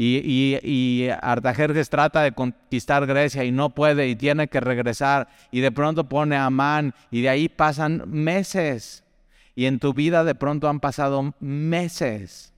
[0.02, 5.28] Y, y, Artajerjes trata de conquistar Grecia y no puede y tiene que regresar.
[5.50, 9.04] Y de pronto pone a Amán y de ahí pasan meses.
[9.54, 12.54] Y en tu vida de pronto han pasado meses.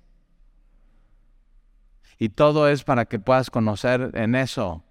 [2.17, 4.85] Y todo es para que puedas conocer en eso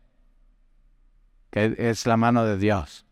[1.51, 3.05] que es la mano de Dios.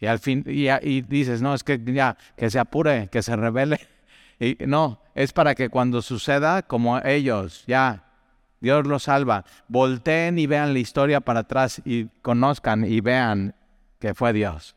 [0.00, 3.34] Y al fin, y, y dices, no, es que ya, que se apure, que se
[3.36, 3.80] revele.
[4.40, 8.04] Y no, es para que cuando suceda, como ellos, ya,
[8.64, 9.44] Dios los salva.
[9.68, 13.54] Volteen y vean la historia para atrás y conozcan y vean
[14.00, 14.74] que fue Dios.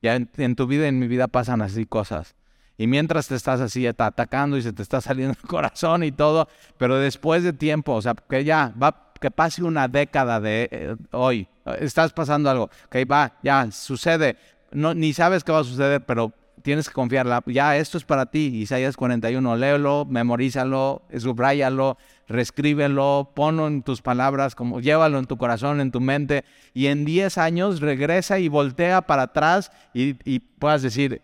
[0.00, 2.36] Ya en, tu vida en mi vida pasan así cosas.
[2.76, 6.48] Y mientras te estás así atacando y se te está saliendo el corazón y todo,
[6.78, 10.96] pero después de tiempo, o sea, que ya va, que pase una década de eh,
[11.10, 11.48] hoy,
[11.80, 14.36] estás pasando algo, que va, ya sucede,
[14.70, 17.42] no, ni sabes qué va a suceder, pero tienes que confiar.
[17.46, 21.96] Ya, esto es para ti, Isaías 41, léelo, memorízalo, subráyalo,
[22.28, 27.04] reescríbelo, ponlo en tus palabras, como, llévalo en tu corazón, en tu mente, y en
[27.04, 31.22] 10 años regresa y voltea para atrás y, y puedas decir,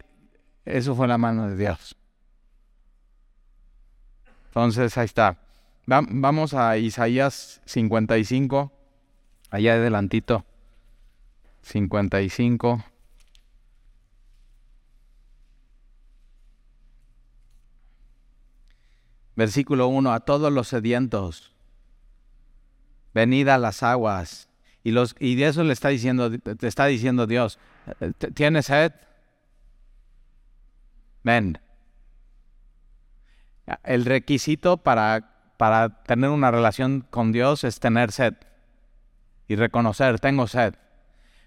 [0.64, 1.97] eso fue la mano de Dios.
[4.47, 5.37] Entonces, ahí está.
[5.87, 8.73] vamos a Isaías 55,
[9.51, 10.45] allá adelantito.
[11.62, 12.85] 55.
[19.37, 21.53] Versículo 1, a todos los sedientos,
[23.12, 24.49] venid a las aguas.
[24.83, 27.59] Y, de eso le está diciendo, te está diciendo Dios,
[28.35, 28.92] ¿tienes sed?
[31.23, 31.59] Ven.
[33.83, 38.35] El requisito para, para tener una relación con Dios es tener sed
[39.49, 40.75] y reconocer, tengo sed.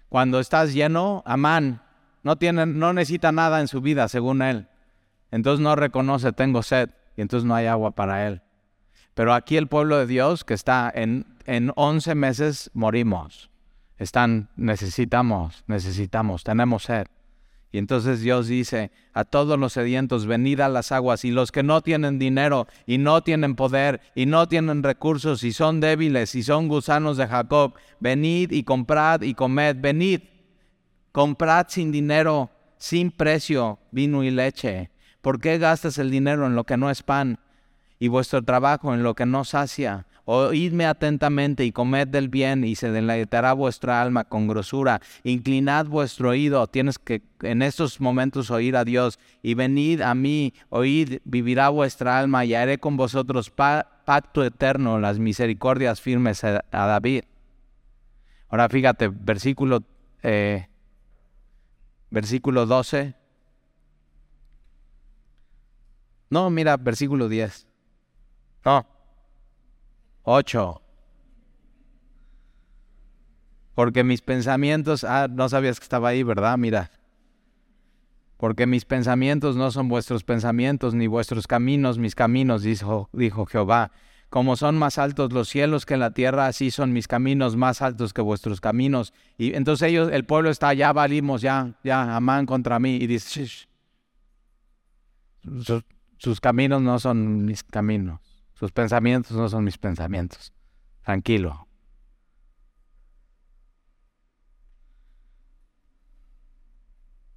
[0.08, 1.82] Cuando estás lleno, Amán
[2.22, 4.68] no, tiene, no necesita nada en su vida, según él.
[5.30, 8.42] Entonces no reconoce, tengo sed, y entonces no hay agua para él.
[9.14, 13.50] Pero aquí el pueblo de Dios, que está en, en 11 meses, morimos.
[13.96, 17.08] Están, necesitamos, necesitamos, tenemos sed.
[17.72, 21.64] Y entonces Dios dice a todos los sedientos, venid a las aguas, y los que
[21.64, 26.44] no tienen dinero, y no tienen poder, y no tienen recursos, y son débiles, y
[26.44, 30.20] son gusanos de Jacob, venid y comprad y comed, venid,
[31.10, 34.92] comprad sin dinero, sin precio, vino y leche.
[35.20, 37.38] ¿Por qué gastas el dinero en lo que no es pan,
[37.98, 40.06] y vuestro trabajo en lo que no sacia?
[40.30, 45.00] Oídme atentamente y comed del bien y se deleitará vuestra alma con grosura.
[45.24, 46.66] Inclinad vuestro oído.
[46.66, 49.18] Tienes que en estos momentos oír a Dios.
[49.42, 55.18] Y venid a mí, oíd, vivirá vuestra alma y haré con vosotros pacto eterno, las
[55.18, 57.24] misericordias firmes a, David.
[58.50, 59.82] Ahora fíjate, versículo,
[60.22, 60.68] eh,
[62.10, 63.14] versículo 12.
[66.30, 67.66] No, mira, versículo 10.
[68.64, 68.86] No.
[70.22, 70.82] Ocho.
[73.74, 76.58] Porque mis pensamientos, ah, no sabías que estaba ahí, ¿verdad?
[76.58, 76.90] Mira.
[78.36, 83.90] Porque mis pensamientos no son vuestros pensamientos, ni vuestros caminos mis caminos, dijo, dijo Jehová.
[84.30, 88.12] Como son más altos los cielos que la tierra, así son mis caminos más altos
[88.12, 89.14] que vuestros caminos.
[89.38, 92.96] Y entonces ellos, el pueblo está, ya valimos, ya, ya, Amán contra mí.
[92.96, 93.48] Y dice,
[96.18, 98.20] sus caminos no son mis caminos.
[98.54, 100.52] Sus pensamientos no son mis pensamientos.
[101.04, 101.66] Tranquilo.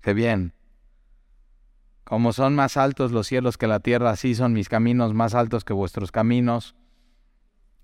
[0.02, 0.54] Qué bien.
[2.04, 5.64] Como son más altos los cielos que la tierra, así son mis caminos más altos
[5.64, 6.76] que vuestros caminos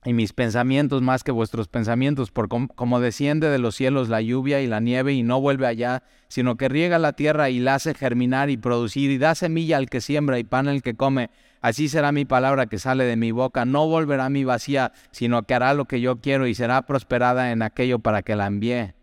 [0.08, 4.62] y mis pensamientos más que vuestros pensamientos, por como desciende de los cielos la lluvia
[4.62, 7.94] y la nieve y no vuelve allá, sino que riega la tierra y la hace
[7.94, 11.30] germinar y producir y da semilla al que siembra y pan al que come.
[11.60, 15.56] Así será mi palabra que sale de mi boca, no volverá mi vacía, sino que
[15.56, 18.94] hará lo que yo quiero y será prosperada en aquello para que la envíe.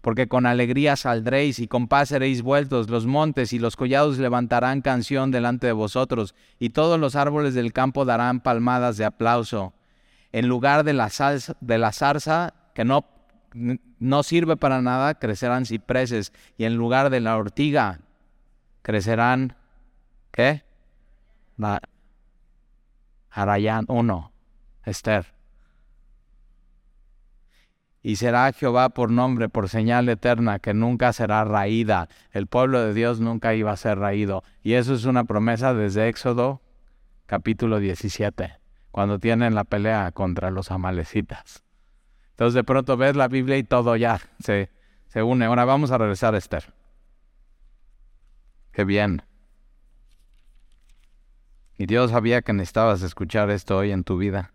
[0.00, 4.80] Porque con alegría saldréis y con paz seréis vueltos, los montes y los collados levantarán
[4.80, 9.74] canción delante de vosotros, y todos los árboles del campo darán palmadas de aplauso
[10.32, 13.04] en lugar de la, salsa, de la zarza que no,
[13.98, 16.32] no sirve para nada, crecerán cipreses.
[16.56, 18.00] Y en lugar de la ortiga,
[18.80, 19.54] crecerán,
[20.30, 20.64] ¿qué?
[21.58, 21.80] La,
[23.30, 24.32] Arayán uno,
[24.84, 25.26] Esther.
[28.02, 32.08] Y será Jehová por nombre, por señal eterna, que nunca será raída.
[32.32, 34.42] El pueblo de Dios nunca iba a ser raído.
[34.62, 36.62] Y eso es una promesa desde Éxodo
[37.26, 38.61] capítulo 17
[38.92, 41.64] cuando tienen la pelea contra los amalecitas.
[42.30, 44.70] Entonces de pronto ves la Biblia y todo ya se,
[45.08, 45.46] se une.
[45.46, 46.72] Ahora vamos a regresar a Esther.
[48.70, 49.22] Qué bien.
[51.78, 54.52] Y Dios sabía que necesitabas escuchar esto hoy en tu vida.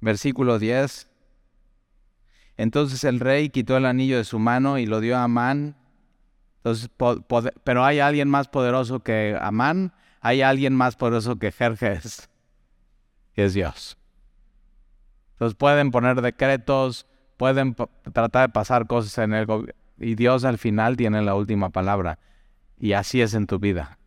[0.00, 1.09] Versículo 10.
[2.60, 5.76] Entonces el rey quitó el anillo de su mano y lo dio a Amán.
[6.58, 6.90] Entonces,
[7.64, 12.28] pero hay alguien más poderoso que Amán, hay alguien más poderoso que Jerjes,
[13.32, 13.96] que es Dios.
[15.32, 17.06] Entonces pueden poner decretos,
[17.38, 17.74] pueden
[18.12, 19.46] tratar de pasar cosas en el
[19.96, 22.18] y Dios al final tiene la última palabra.
[22.78, 23.98] Y así es en tu vida.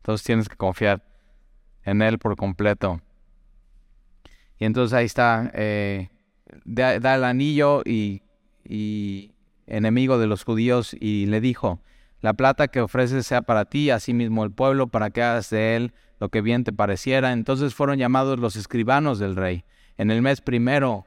[0.00, 1.02] Entonces tienes que confiar
[1.82, 3.00] en Él por completo.
[4.58, 5.50] Y entonces ahí está.
[5.54, 6.10] Eh,
[6.64, 8.22] da, el anillo y,
[9.68, 11.80] enemigo de los judíos y le dijo,
[12.20, 15.92] la plata que ofreces sea para ti, asimismo el pueblo, para que hagas de él
[16.20, 17.32] lo que bien te pareciera.
[17.32, 19.64] Entonces fueron llamados los escribanos del rey
[19.98, 21.06] en el mes primero,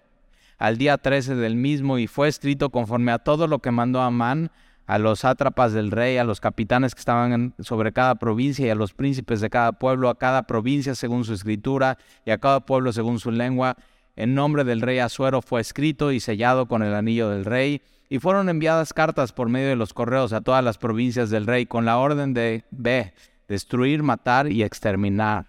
[0.57, 4.51] al día trece del mismo, y fue escrito conforme a todo lo que mandó Amán
[4.89, 8.75] a los sátrapas del rey, a los capitanes que estaban sobre cada provincia y a
[8.75, 12.91] los príncipes de cada pueblo, a cada provincia según su escritura y a cada pueblo
[12.91, 13.77] según su lengua,
[14.19, 18.19] en nombre del rey Asuero fue escrito y sellado con el anillo del rey, y
[18.19, 21.85] fueron enviadas cartas por medio de los correos a todas las provincias del rey con
[21.85, 23.13] la orden de B,
[23.47, 25.47] destruir, matar y exterminar,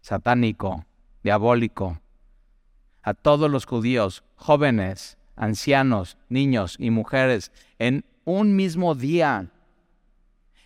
[0.00, 0.84] satánico,
[1.22, 2.00] diabólico,
[3.02, 9.50] a todos los judíos, jóvenes, ancianos, niños y mujeres, en un mismo día,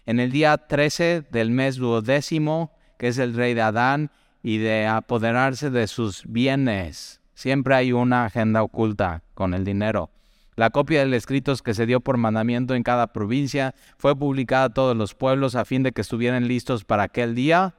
[0.07, 4.11] en el día 13 del mes duodécimo, que es el rey de Adán,
[4.43, 7.21] y de apoderarse de sus bienes.
[7.35, 10.11] Siempre hay una agenda oculta con el dinero.
[10.57, 14.74] La copia del escrito que se dio por mandamiento en cada provincia fue publicada a
[14.74, 17.74] todos los pueblos a fin de que estuvieran listos para aquel día.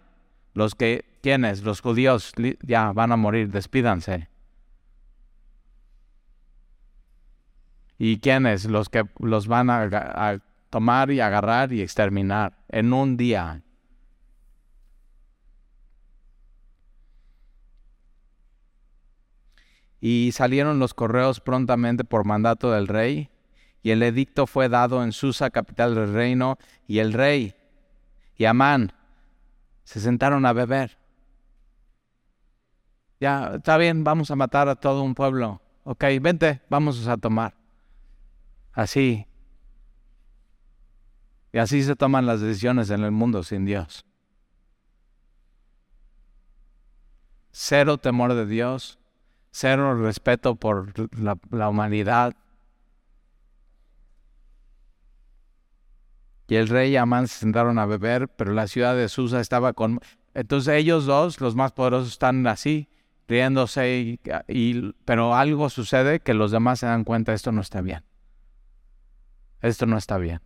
[0.53, 1.63] Los que, ¿quiénes?
[1.63, 4.29] Los judíos ya van a morir, despídanse.
[7.97, 8.65] ¿Y quiénes?
[8.65, 13.61] Los que los van a, tomar y agarrar y exterminar en un día.
[20.07, 23.31] Y salieron los correos prontamente por mandato del rey,
[23.81, 27.55] y el edicto fue dado en Susa, capital del reino, y el rey
[28.37, 28.93] y Amán
[29.83, 30.99] se sentaron a beber.
[33.19, 35.59] Ya, está bien, vamos a matar a todo un pueblo.
[35.85, 37.55] Ok, vente, vamos a tomar.
[38.73, 39.25] Así.
[41.51, 44.05] Y así se toman las decisiones en el mundo sin Dios.
[47.49, 48.99] Cero temor de Dios,
[49.55, 52.35] cero respeto por la, humanidad.
[56.47, 59.73] Y el rey y Amán se sentaron a beber, pero la ciudad de Susa estaba
[59.73, 59.99] con...
[60.33, 62.89] Entonces ellos dos, los más poderosos, están así,
[63.27, 68.03] riéndose, y, pero algo sucede que los demás se dan cuenta, esto no está bien
[69.67, 70.41] esto no está bien.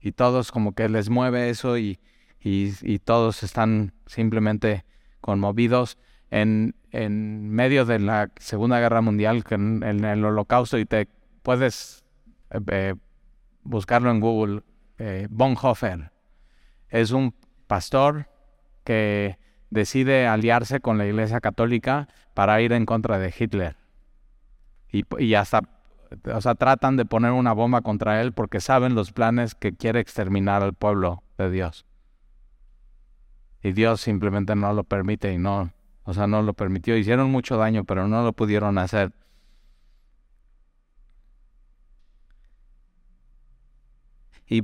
[0.00, 1.98] Y todos como que les mueve eso y,
[2.40, 4.84] y, todos están simplemente
[5.20, 5.96] conmovidos
[6.34, 11.08] en, medio de la Segunda Guerra Mundial, en, el Holocausto, y te
[11.42, 12.04] puedes
[12.50, 12.94] eh, eh,
[13.62, 14.62] buscarlo en Google,
[14.98, 16.10] eh, Bonhoeffer.
[16.88, 17.34] Es un
[17.66, 18.28] pastor
[18.84, 19.38] que
[19.70, 23.76] decide aliarse con la Iglesia Católica para ir en contra de Hitler.
[24.90, 25.62] Y, y hasta
[26.32, 29.98] o sea, tratan de poner una bomba contra él porque saben los planes que quiere
[29.98, 31.86] exterminar al pueblo de Dios.
[33.62, 35.72] Y Dios simplemente no lo permite y no,
[36.04, 36.96] o sea, no lo permitió.
[36.96, 39.12] Hicieron mucho daño, pero no lo pudieron hacer.
[44.46, 44.62] Y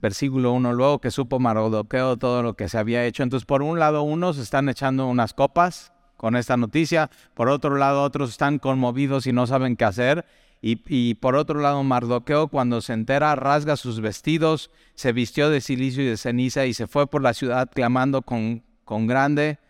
[0.00, 3.22] versículo 1, luego que supo Mardoqueo todo lo que se había hecho.
[3.22, 8.02] Entonces, por un lado, unos están echando unas copas con esta noticia, por otro lado,
[8.02, 10.24] otros están conmovidos y no saben qué hacer.
[10.60, 16.02] Y, por otro lado, Mardoqueo, cuando se entera, rasga sus vestidos, se vistió de silicio
[16.02, 19.60] y de ceniza y se fue por la ciudad clamando con, con grande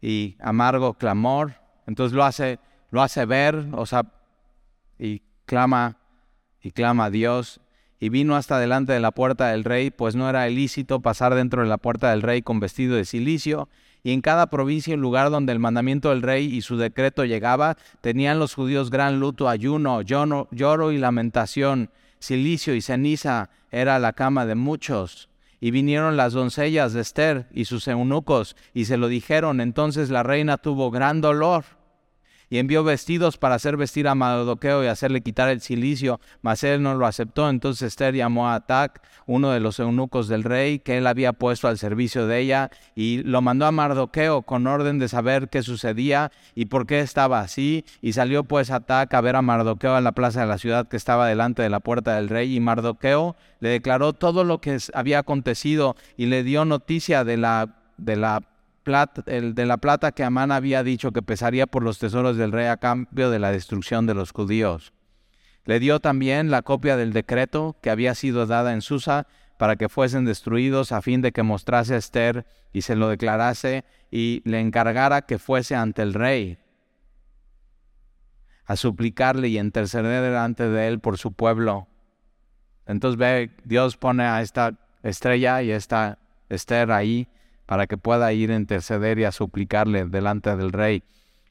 [0.00, 1.54] y amargo clamor.
[1.86, 2.58] Entonces lo hace,
[2.90, 4.04] lo hace ver, o sea,
[4.98, 5.98] y clama,
[6.62, 7.60] y clama a Dios.
[8.00, 11.62] Y vino hasta delante de la puerta del rey, pues no era ilícito pasar dentro
[11.62, 13.68] de la puerta del rey con vestido de silicio
[14.02, 17.76] y en cada provincia el lugar donde el mandamiento del rey y su decreto llegaba,
[18.00, 24.12] tenían los judíos gran luto, ayuno, lloro, lloro y lamentación, silicio y ceniza era la
[24.12, 25.27] cama de muchos.
[25.60, 30.22] Y vinieron las doncellas de Esther y sus eunucos, y se lo dijeron, entonces la
[30.22, 31.77] reina tuvo gran dolor
[32.50, 36.82] y envió vestidos para hacer vestir a Mardoqueo y hacerle quitar el cilicio, mas él
[36.82, 37.48] no lo aceptó.
[37.48, 41.68] Entonces Esther llamó a Atac, uno de los eunucos del rey, que él había puesto
[41.68, 46.32] al servicio de ella, y lo mandó a Mardoqueo con orden de saber qué sucedía
[46.54, 47.84] y por qué estaba así.
[48.00, 50.96] Y salió pues Atac a ver a Mardoqueo en la plaza de la ciudad que
[50.96, 55.18] estaba delante de la puerta del rey, y Mardoqueo le declaró todo lo que había
[55.18, 58.42] acontecido y le dio noticia de la de la
[59.26, 62.66] el de la plata que Amán había dicho que pesaría por los tesoros del rey
[62.66, 64.92] a cambio de la destrucción de los judíos.
[65.64, 69.26] Le dio también la copia del decreto que había sido dada en Susa
[69.58, 73.84] para que fuesen destruidos a fin de que mostrase a Esther y se lo declarase
[74.10, 76.58] y le encargara que fuese ante el rey
[78.64, 81.88] a suplicarle y interceder delante de él por su pueblo.
[82.86, 86.18] Entonces ve, Dios pone a esta estrella y esta
[86.48, 87.28] Esther ahí
[87.68, 91.02] para que pueda ir a interceder y a suplicarle delante del rey.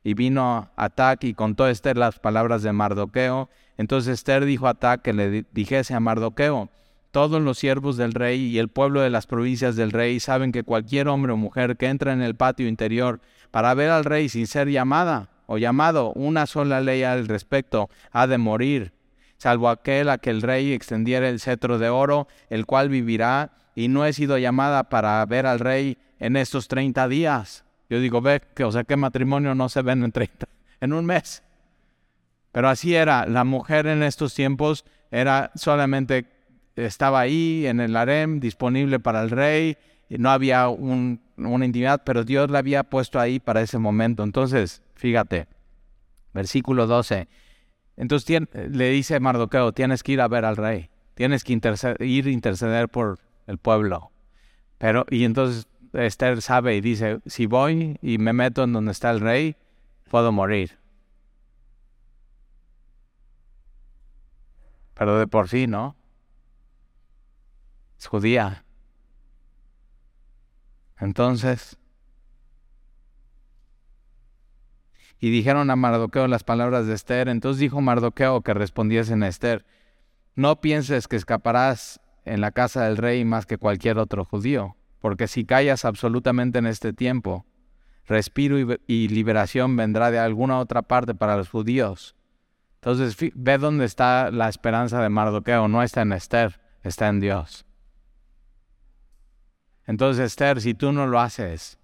[0.03, 3.49] Y vino Atac y contó Esther las palabras de Mardoqueo.
[3.77, 6.71] Entonces Esther dijo a Atac que le dijese a Mardoqueo,
[7.11, 10.63] todos los siervos del rey y el pueblo de las provincias del rey saben que
[10.63, 14.47] cualquier hombre o mujer que entra en el patio interior para ver al rey sin
[14.47, 18.91] ser llamada o llamado una sola ley al respecto ha de morir,
[19.37, 23.87] salvo aquel a que el rey extendiera el cetro de oro, el cual vivirá, y
[23.87, 27.63] no he sido llamada para ver al rey en estos 30 días.
[27.89, 30.47] Yo digo, ve, que, o sea, ¿qué matrimonio no se ven en 30,
[30.81, 31.43] en un mes.
[32.51, 36.25] Pero así era, la mujer en estos tiempos era solamente,
[36.75, 39.77] estaba ahí en el harem, disponible para el rey,
[40.09, 44.23] y no había una intimidad, pero Dios la había puesto ahí para ese momento.
[44.23, 45.47] Entonces, fíjate,
[46.33, 47.27] versículo 12.
[47.97, 51.53] Entonces le dice Mardoqueo, tienes que ir a ver al rey, tienes que
[51.99, 54.11] ir a interceder por el pueblo.
[54.77, 55.67] Pero, y entonces
[56.05, 59.55] Esther sabe y dice, si voy y me meto en donde está el rey,
[60.09, 60.77] puedo morir.
[64.93, 65.95] Pero de por sí, ¿no?
[67.97, 68.63] Es judía.
[70.99, 71.77] Entonces,
[75.19, 77.27] y dijeron a Mardoqueo las palabras de Esther.
[77.27, 79.65] Entonces dijo Mardoqueo que respondiesen a Esther,
[80.35, 85.27] no pienses que escaparás en la casa del rey más que cualquier otro judío, porque
[85.27, 87.45] si callas absolutamente en este tiempo,
[88.05, 92.15] respiro y, liberación vendrá de alguna otra parte para los judíos.
[92.75, 97.65] Entonces ve dónde está la esperanza de Mardoqueo, no está en Esther, está en Dios.
[99.85, 101.79] Entonces Esther, si tú no lo haces,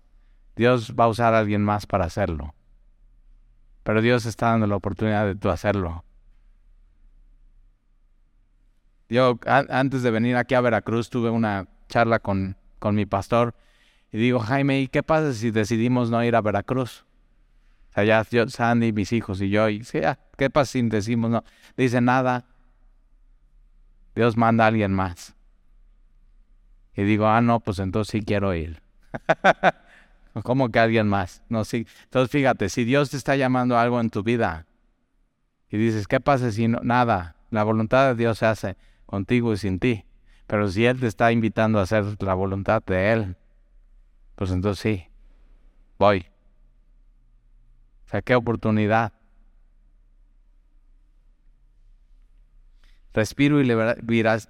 [0.55, 2.53] Dios va a usar a alguien más para hacerlo.
[3.83, 6.05] Pero Dios está dando la oportunidad de tú hacerlo.
[9.09, 13.55] Yo antes de venir aquí a Veracruz tuve una charla con, con mi pastor
[14.11, 17.05] y digo, Jaime, ¿y qué pasa si decidimos no ir a Veracruz?
[17.89, 19.85] O sea, ya yo, Sandy, mis hijos y yo, y
[20.37, 21.45] ¿qué pasa si decimos no?
[21.77, 22.45] Dice nada.
[24.15, 25.33] Dios manda a alguien más.
[26.93, 28.83] Y digo, ah, no, pues entonces sí quiero ir.
[30.43, 31.41] ¿Cómo que alguien más?
[31.47, 31.87] No, sí.
[32.03, 34.67] Entonces fíjate, si Dios te está llamando a algo en tu vida
[35.69, 36.81] y dices, ¿qué pasa si no?
[36.83, 40.03] Nada, la voluntad de Dios se hace contigo y sin ti.
[40.53, 43.35] Pero si Él te está invitando a hacer la voluntad de Él,
[44.35, 45.07] pues entonces sí,
[45.97, 46.27] voy.
[48.05, 49.13] O sea, qué oportunidad.
[53.15, 53.65] Respiro y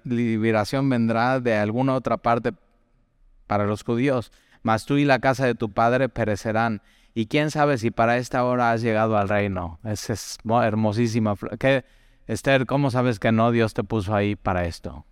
[0.04, 2.52] liberación vendrá de alguna otra parte
[3.46, 4.30] para los judíos,
[4.62, 6.82] mas tú y la casa de tu padre perecerán.
[7.14, 9.80] Y quién sabe si para esta hora has llegado al reino.
[9.84, 11.34] Esa es hermosísima.
[11.58, 11.86] ¿Qué,
[12.26, 15.06] Esther, ¿cómo sabes que no Dios te puso ahí para esto?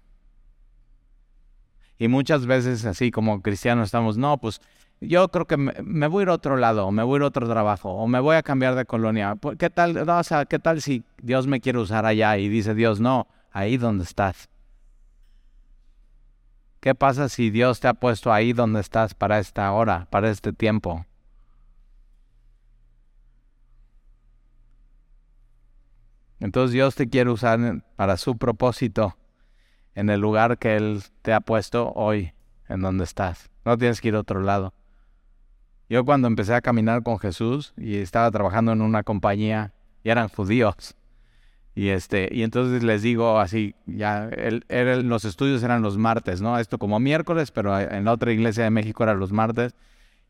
[2.03, 4.61] Y muchas veces así como cristianos estamos, no, pues
[5.00, 7.22] yo creo que me, voy a ir a otro lado, o me voy a ir
[7.22, 9.36] a otro trabajo, o me voy a cambiar de colonia.
[9.57, 12.36] ¿Qué tal, o sea, ¿qué tal si Dios me quiere usar allá?
[12.38, 14.48] Y dice Dios, no, ahí donde estás.
[16.80, 20.53] ¿Qué pasa si Dios te ha puesto ahí donde estás para esta hora, para este
[20.53, 21.07] tiempo?
[26.40, 29.16] Entonces Dios te quiere usar para su propósito
[29.95, 32.32] en el lugar que Él te ha puesto hoy,
[32.68, 33.51] en donde estás.
[33.64, 34.74] No tienes que ir a otro lado.
[35.88, 39.72] Yo cuando empecé a caminar con Jesús y estaba trabajando en una compañía
[40.03, 40.97] y eran judíos,
[41.74, 44.28] y este, y entonces les digo así, ya,
[45.03, 46.59] los estudios eran los martes, ¿no?
[46.59, 49.74] Esto como miércoles, pero en la otra iglesia de México eran los martes.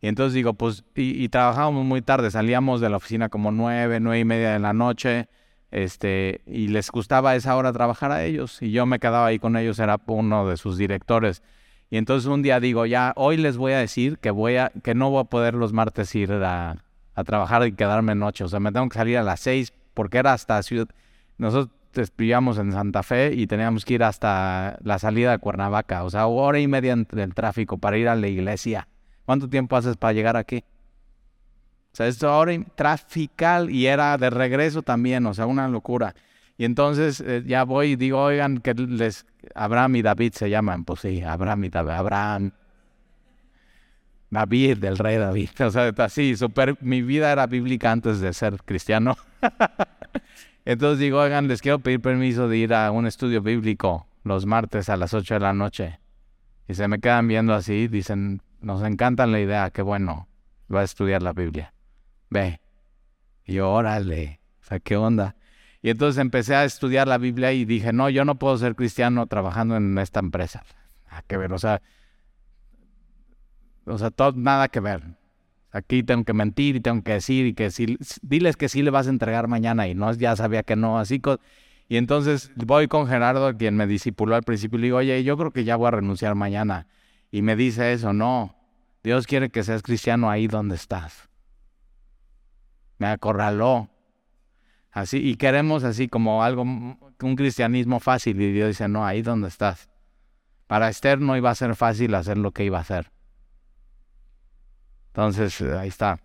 [0.01, 4.21] Y entonces digo, pues, y, trabajábamos muy tarde, salíamos de la oficina como nueve, nueve
[4.21, 5.29] y media de la noche,
[5.73, 9.57] este, y les gustaba esa hora trabajar a ellos, y yo me quedaba ahí con
[9.57, 11.43] ellos, era uno de sus directores.
[11.91, 14.95] Y entonces un día digo, ya, hoy les voy a decir que voy a, que
[14.95, 18.45] no voy a poder los martes ir a, a trabajar y quedarme noche.
[18.45, 20.89] O sea, me tengo que salir a las seis, porque era hasta ciudad
[21.43, 26.11] nosotros vivíamos en Santa Fe y teníamos que ir hasta la salida de Cuernavaca, o
[26.11, 28.89] sea, hora y media del tráfico para ir a la iglesia.
[29.25, 30.65] ¿Cuánto tiempo haces para llegar aquí?
[31.93, 36.15] O sea, esto ahora trafical y era de regreso también, o sea, una locura.
[36.57, 40.85] Y entonces eh, ya voy y digo, oigan, que les, Abraham y David se llaman.
[40.85, 42.53] Pues sí, Abraham y David, Abraham.
[44.31, 45.51] David, del rey David.
[45.61, 49.17] O sea, así, super, mi vida era bíblica antes de ser cristiano.
[50.65, 54.89] Entonces digo, oigan, les quiero pedir permiso de ir a un estudio bíblico los martes
[54.89, 55.99] a las 8 de la noche.
[56.69, 60.29] Y se me quedan viendo así, dicen, nos encanta la idea, qué bueno,
[60.73, 61.75] va a estudiar la Biblia.
[62.33, 62.61] Ve.
[63.45, 65.37] Y yo, órale, o sea, ¿qué onda?
[65.83, 69.27] Y entonces empecé a estudiar la Biblia y dije, no, yo no puedo ser cristiano
[69.27, 70.65] trabajando en esta empresa.
[71.11, 71.83] Ah, que ver, o sea,
[73.85, 75.03] o sea, todo, nada que ver.
[75.73, 78.91] Aquí tengo que mentir y tengo que decir y que sí, diles que sí le
[78.91, 81.21] vas a entregar mañana y no, ya sabía que no, así.
[81.89, 85.37] y entonces voy con Gerardo, quien me disipuló al principio, y le digo, oye, yo
[85.37, 86.87] creo que ya voy a renunciar mañana.
[87.31, 88.55] Y me dice eso, no,
[89.03, 91.32] Dios quiere que seas cristiano ahí donde estás.
[93.03, 93.91] Me acorraló.
[94.93, 98.41] Así, y queremos así como algo, un cristianismo fácil.
[98.41, 99.91] Y Dios dice, no, ahí donde estás.
[100.69, 103.11] Para Esther no iba a ser fácil hacer lo que iba a hacer.
[105.09, 106.21] Entonces, ahí está.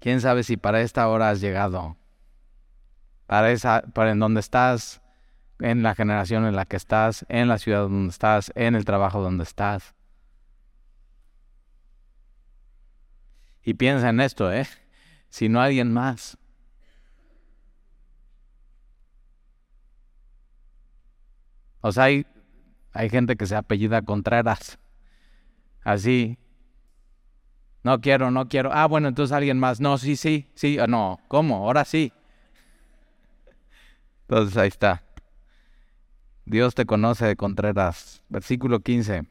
[0.00, 1.96] ¿Quién sabe si para esta hora has llegado?
[3.28, 5.00] Para esa, para en donde estás,
[5.60, 9.22] en la generación en la que estás, en la ciudad donde estás, en el trabajo
[9.22, 9.94] donde estás.
[13.62, 14.66] Y piensa en esto, ¿eh?
[15.36, 16.38] Si no alguien más.
[21.82, 22.24] O sea, hay,
[22.92, 24.78] hay gente que se apellida Contreras.
[25.84, 26.38] Así.
[27.82, 28.70] No quiero, no quiero.
[28.72, 29.78] Ah, bueno, entonces alguien más.
[29.78, 30.78] No, sí, sí, sí.
[30.78, 31.56] Ah, no, ¿cómo?
[31.66, 32.14] Ahora sí.
[34.22, 35.04] Entonces ahí está.
[36.46, 38.22] Dios te conoce de Contreras.
[38.30, 39.26] Versículo 15.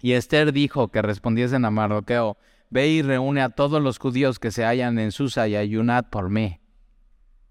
[0.00, 2.38] Y Esther dijo que respondiesen a Mardoqueo,
[2.72, 6.30] ve y reúne a todos los judíos que se hallan en Susa y ayunad por
[6.30, 6.58] mí.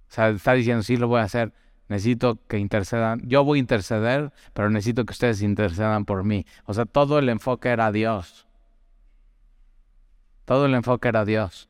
[0.10, 1.54] O sea, está diciendo, sí lo voy a hacer.
[1.88, 3.22] Necesito que intercedan.
[3.26, 6.46] Yo voy a interceder, pero necesito que ustedes intercedan por mí.
[6.66, 8.48] O sea, todo el enfoque era Dios.
[10.46, 11.70] Todo el enfoque era Dios.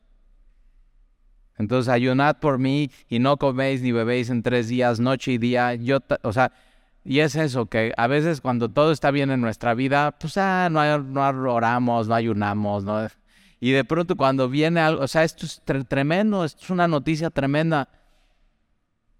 [1.58, 5.74] Entonces, ayunad por mí y no coméis ni bebéis en tres días, noche y día.
[5.74, 6.52] Yo, o sea,
[7.04, 10.68] y es eso, que a veces cuando todo está bien en nuestra vida, pues ah,
[10.70, 13.08] no, no oramos, no ayunamos, no.
[13.64, 17.30] Y de pronto cuando viene algo, o sea, esto es tremendo, esto es una noticia
[17.30, 17.88] tremenda.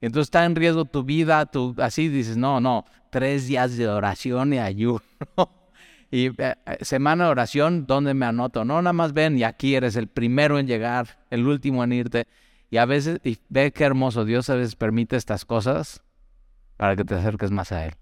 [0.01, 4.53] Entonces está en riesgo tu vida, tú así dices, no, no, tres días de oración
[4.53, 5.01] y ayuno.
[6.11, 8.65] y eh, eh, semana de oración, ¿dónde me anoto?
[8.65, 12.27] No, nada más ven y aquí eres el primero en llegar, el último en irte.
[12.69, 16.03] Y a veces, y ve qué hermoso, Dios a veces permite estas cosas
[16.77, 17.95] para que te acerques más a Él.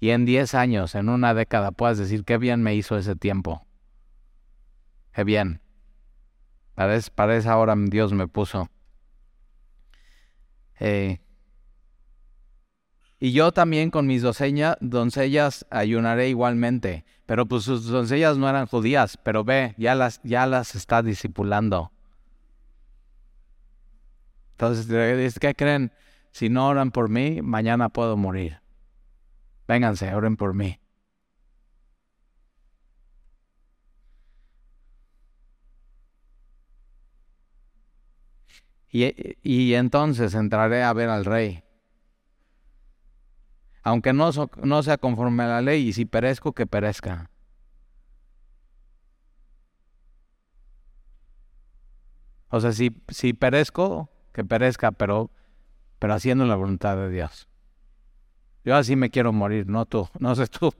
[0.00, 3.66] Y en diez años, en una década, puedas decir, qué bien me hizo ese tiempo.
[5.12, 5.60] Qué bien.
[6.74, 8.70] Para, para esa hora Dios me puso.
[10.78, 11.20] Eh,
[13.20, 17.04] y yo también con mis doncellas ayunaré igualmente.
[17.26, 21.90] Pero pues sus doncellas no eran judías, pero ve, ya las, ya las está discipulando.
[24.52, 25.92] Entonces, ¿qué creen?
[26.30, 28.60] Si no oran por mí, mañana puedo morir.
[29.68, 30.80] Vénganse, oren por mí.
[38.90, 41.62] Y, entonces entraré a ver al rey.
[43.82, 44.30] Aunque no,
[44.62, 47.30] no sea conforme a la ley, y si perezco, que perezca.
[52.50, 55.30] O sea, si, si perezco, que perezca, pero,
[55.98, 57.47] pero haciendo la voluntad de Dios.
[58.64, 60.72] Yo así me quiero morir, no tú, no sé tú.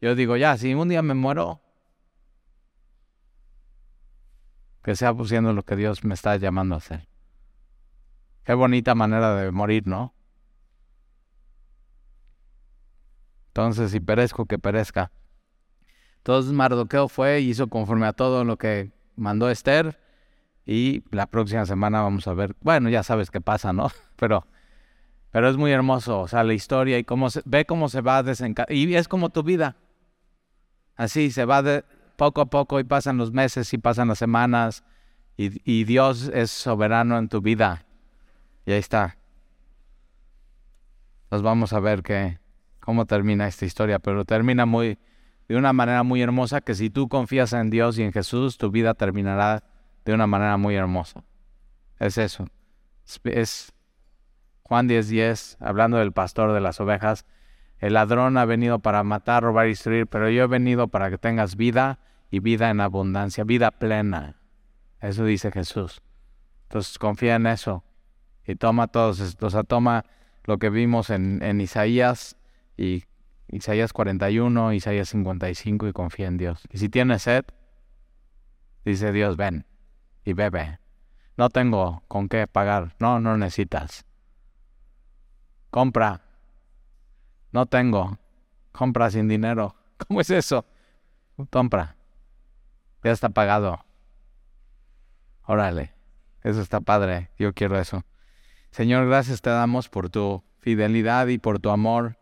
[0.00, 1.60] Yo digo, ya, si un día me muero,
[4.82, 7.08] que sea haciendo lo que Dios me está llamando a hacer.
[8.44, 10.14] Qué bonita manera de morir, ¿no?
[13.48, 15.12] Entonces, si perezco, que perezca.
[16.18, 20.00] Entonces Mardoqueo fue y hizo conforme a todo lo que mandó Esther.
[20.64, 23.88] Y la próxima semana vamos a ver, bueno, ya sabes qué pasa, ¿no?
[24.16, 24.46] Pero,
[25.32, 28.22] pero es muy hermoso, o sea, la historia y cómo se, ve cómo se va
[28.22, 28.90] desencadenando.
[28.90, 29.76] Y es como tu vida.
[30.94, 31.84] Así, se va de
[32.16, 34.84] poco a poco y pasan los meses y pasan las semanas.
[35.38, 37.86] Y, y Dios es soberano en tu vida.
[38.66, 39.16] Y ahí está.
[41.30, 42.38] Nos vamos a ver qué,
[42.80, 44.98] cómo termina esta historia, pero termina muy,
[45.48, 48.70] de una manera muy hermosa que si tú confías en Dios y en Jesús, tu
[48.70, 49.64] vida terminará
[50.04, 51.24] de una manera muy hermosa.
[51.98, 52.46] Es eso.
[53.24, 53.72] Es
[54.72, 57.26] Juan 10:10, 10, hablando del pastor de las ovejas.
[57.78, 61.18] El ladrón ha venido para matar, robar y destruir, pero yo he venido para que
[61.18, 61.98] tengas vida
[62.30, 64.40] y vida en abundancia, vida plena.
[64.98, 66.00] Eso dice Jesús.
[66.62, 67.84] Entonces confía en eso
[68.46, 70.06] y toma todos, o sea, toma
[70.44, 72.38] lo que vimos en, en Isaías
[72.78, 73.04] y
[73.48, 76.66] Isaías 41, Isaías 55 y confía en Dios.
[76.72, 77.44] Y si tienes sed,
[78.86, 79.66] dice Dios, ven
[80.24, 80.78] y bebe.
[81.36, 82.94] No tengo con qué pagar.
[82.98, 84.06] No, no necesitas.
[85.72, 86.20] Compra.
[87.50, 88.18] No tengo.
[88.70, 89.74] Compra sin dinero.
[90.06, 90.64] ¿Cómo es eso?
[91.50, 91.96] Compra.
[93.02, 93.84] Ya está pagado.
[95.44, 95.94] Órale.
[96.42, 97.30] Eso está padre.
[97.38, 98.04] Yo quiero eso.
[98.70, 102.18] Señor, gracias te damos por tu fidelidad y por tu amor.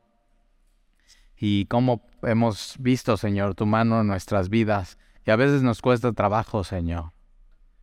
[1.37, 4.97] Y cómo hemos visto, Señor, tu mano en nuestras vidas.
[5.27, 7.13] Y a veces nos cuesta trabajo, Señor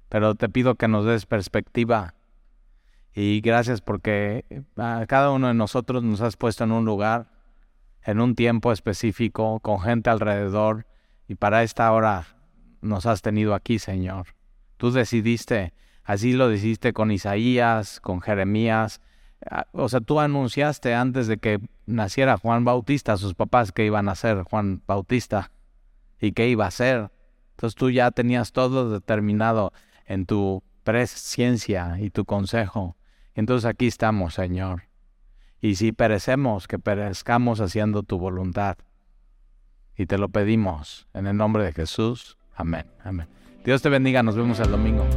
[0.09, 2.13] pero te pido que nos des perspectiva.
[3.19, 4.45] Y gracias porque
[4.75, 7.31] a cada uno de nosotros nos has puesto en un lugar,
[8.03, 10.85] en un tiempo específico, con gente alrededor,
[11.27, 12.27] y para esta hora
[12.79, 14.27] nos has tenido aquí, Señor.
[14.77, 19.01] Tú decidiste, así lo decidiste con Isaías, con Jeremías.
[19.49, 23.83] Ah, o sea, tú anunciaste antes de que naciera Juan Bautista a sus papás que
[23.83, 25.49] iban a ser Juan Bautista
[26.21, 27.09] y qué iba a ser
[27.55, 29.73] Entonces tú ya tenías todo determinado
[30.05, 32.95] en tu presciencia y tu consejo.
[33.37, 34.83] Entonces aquí estamos, Señor.
[35.61, 38.77] Y si perecemos, que perezcamos haciendo tu voluntad.
[39.95, 42.35] Y te lo pedimos en el nombre de Jesús.
[42.55, 42.87] Amén.
[43.03, 43.27] Amén.
[43.63, 44.23] Dios te bendiga.
[44.23, 45.07] Nos vemos el domingo.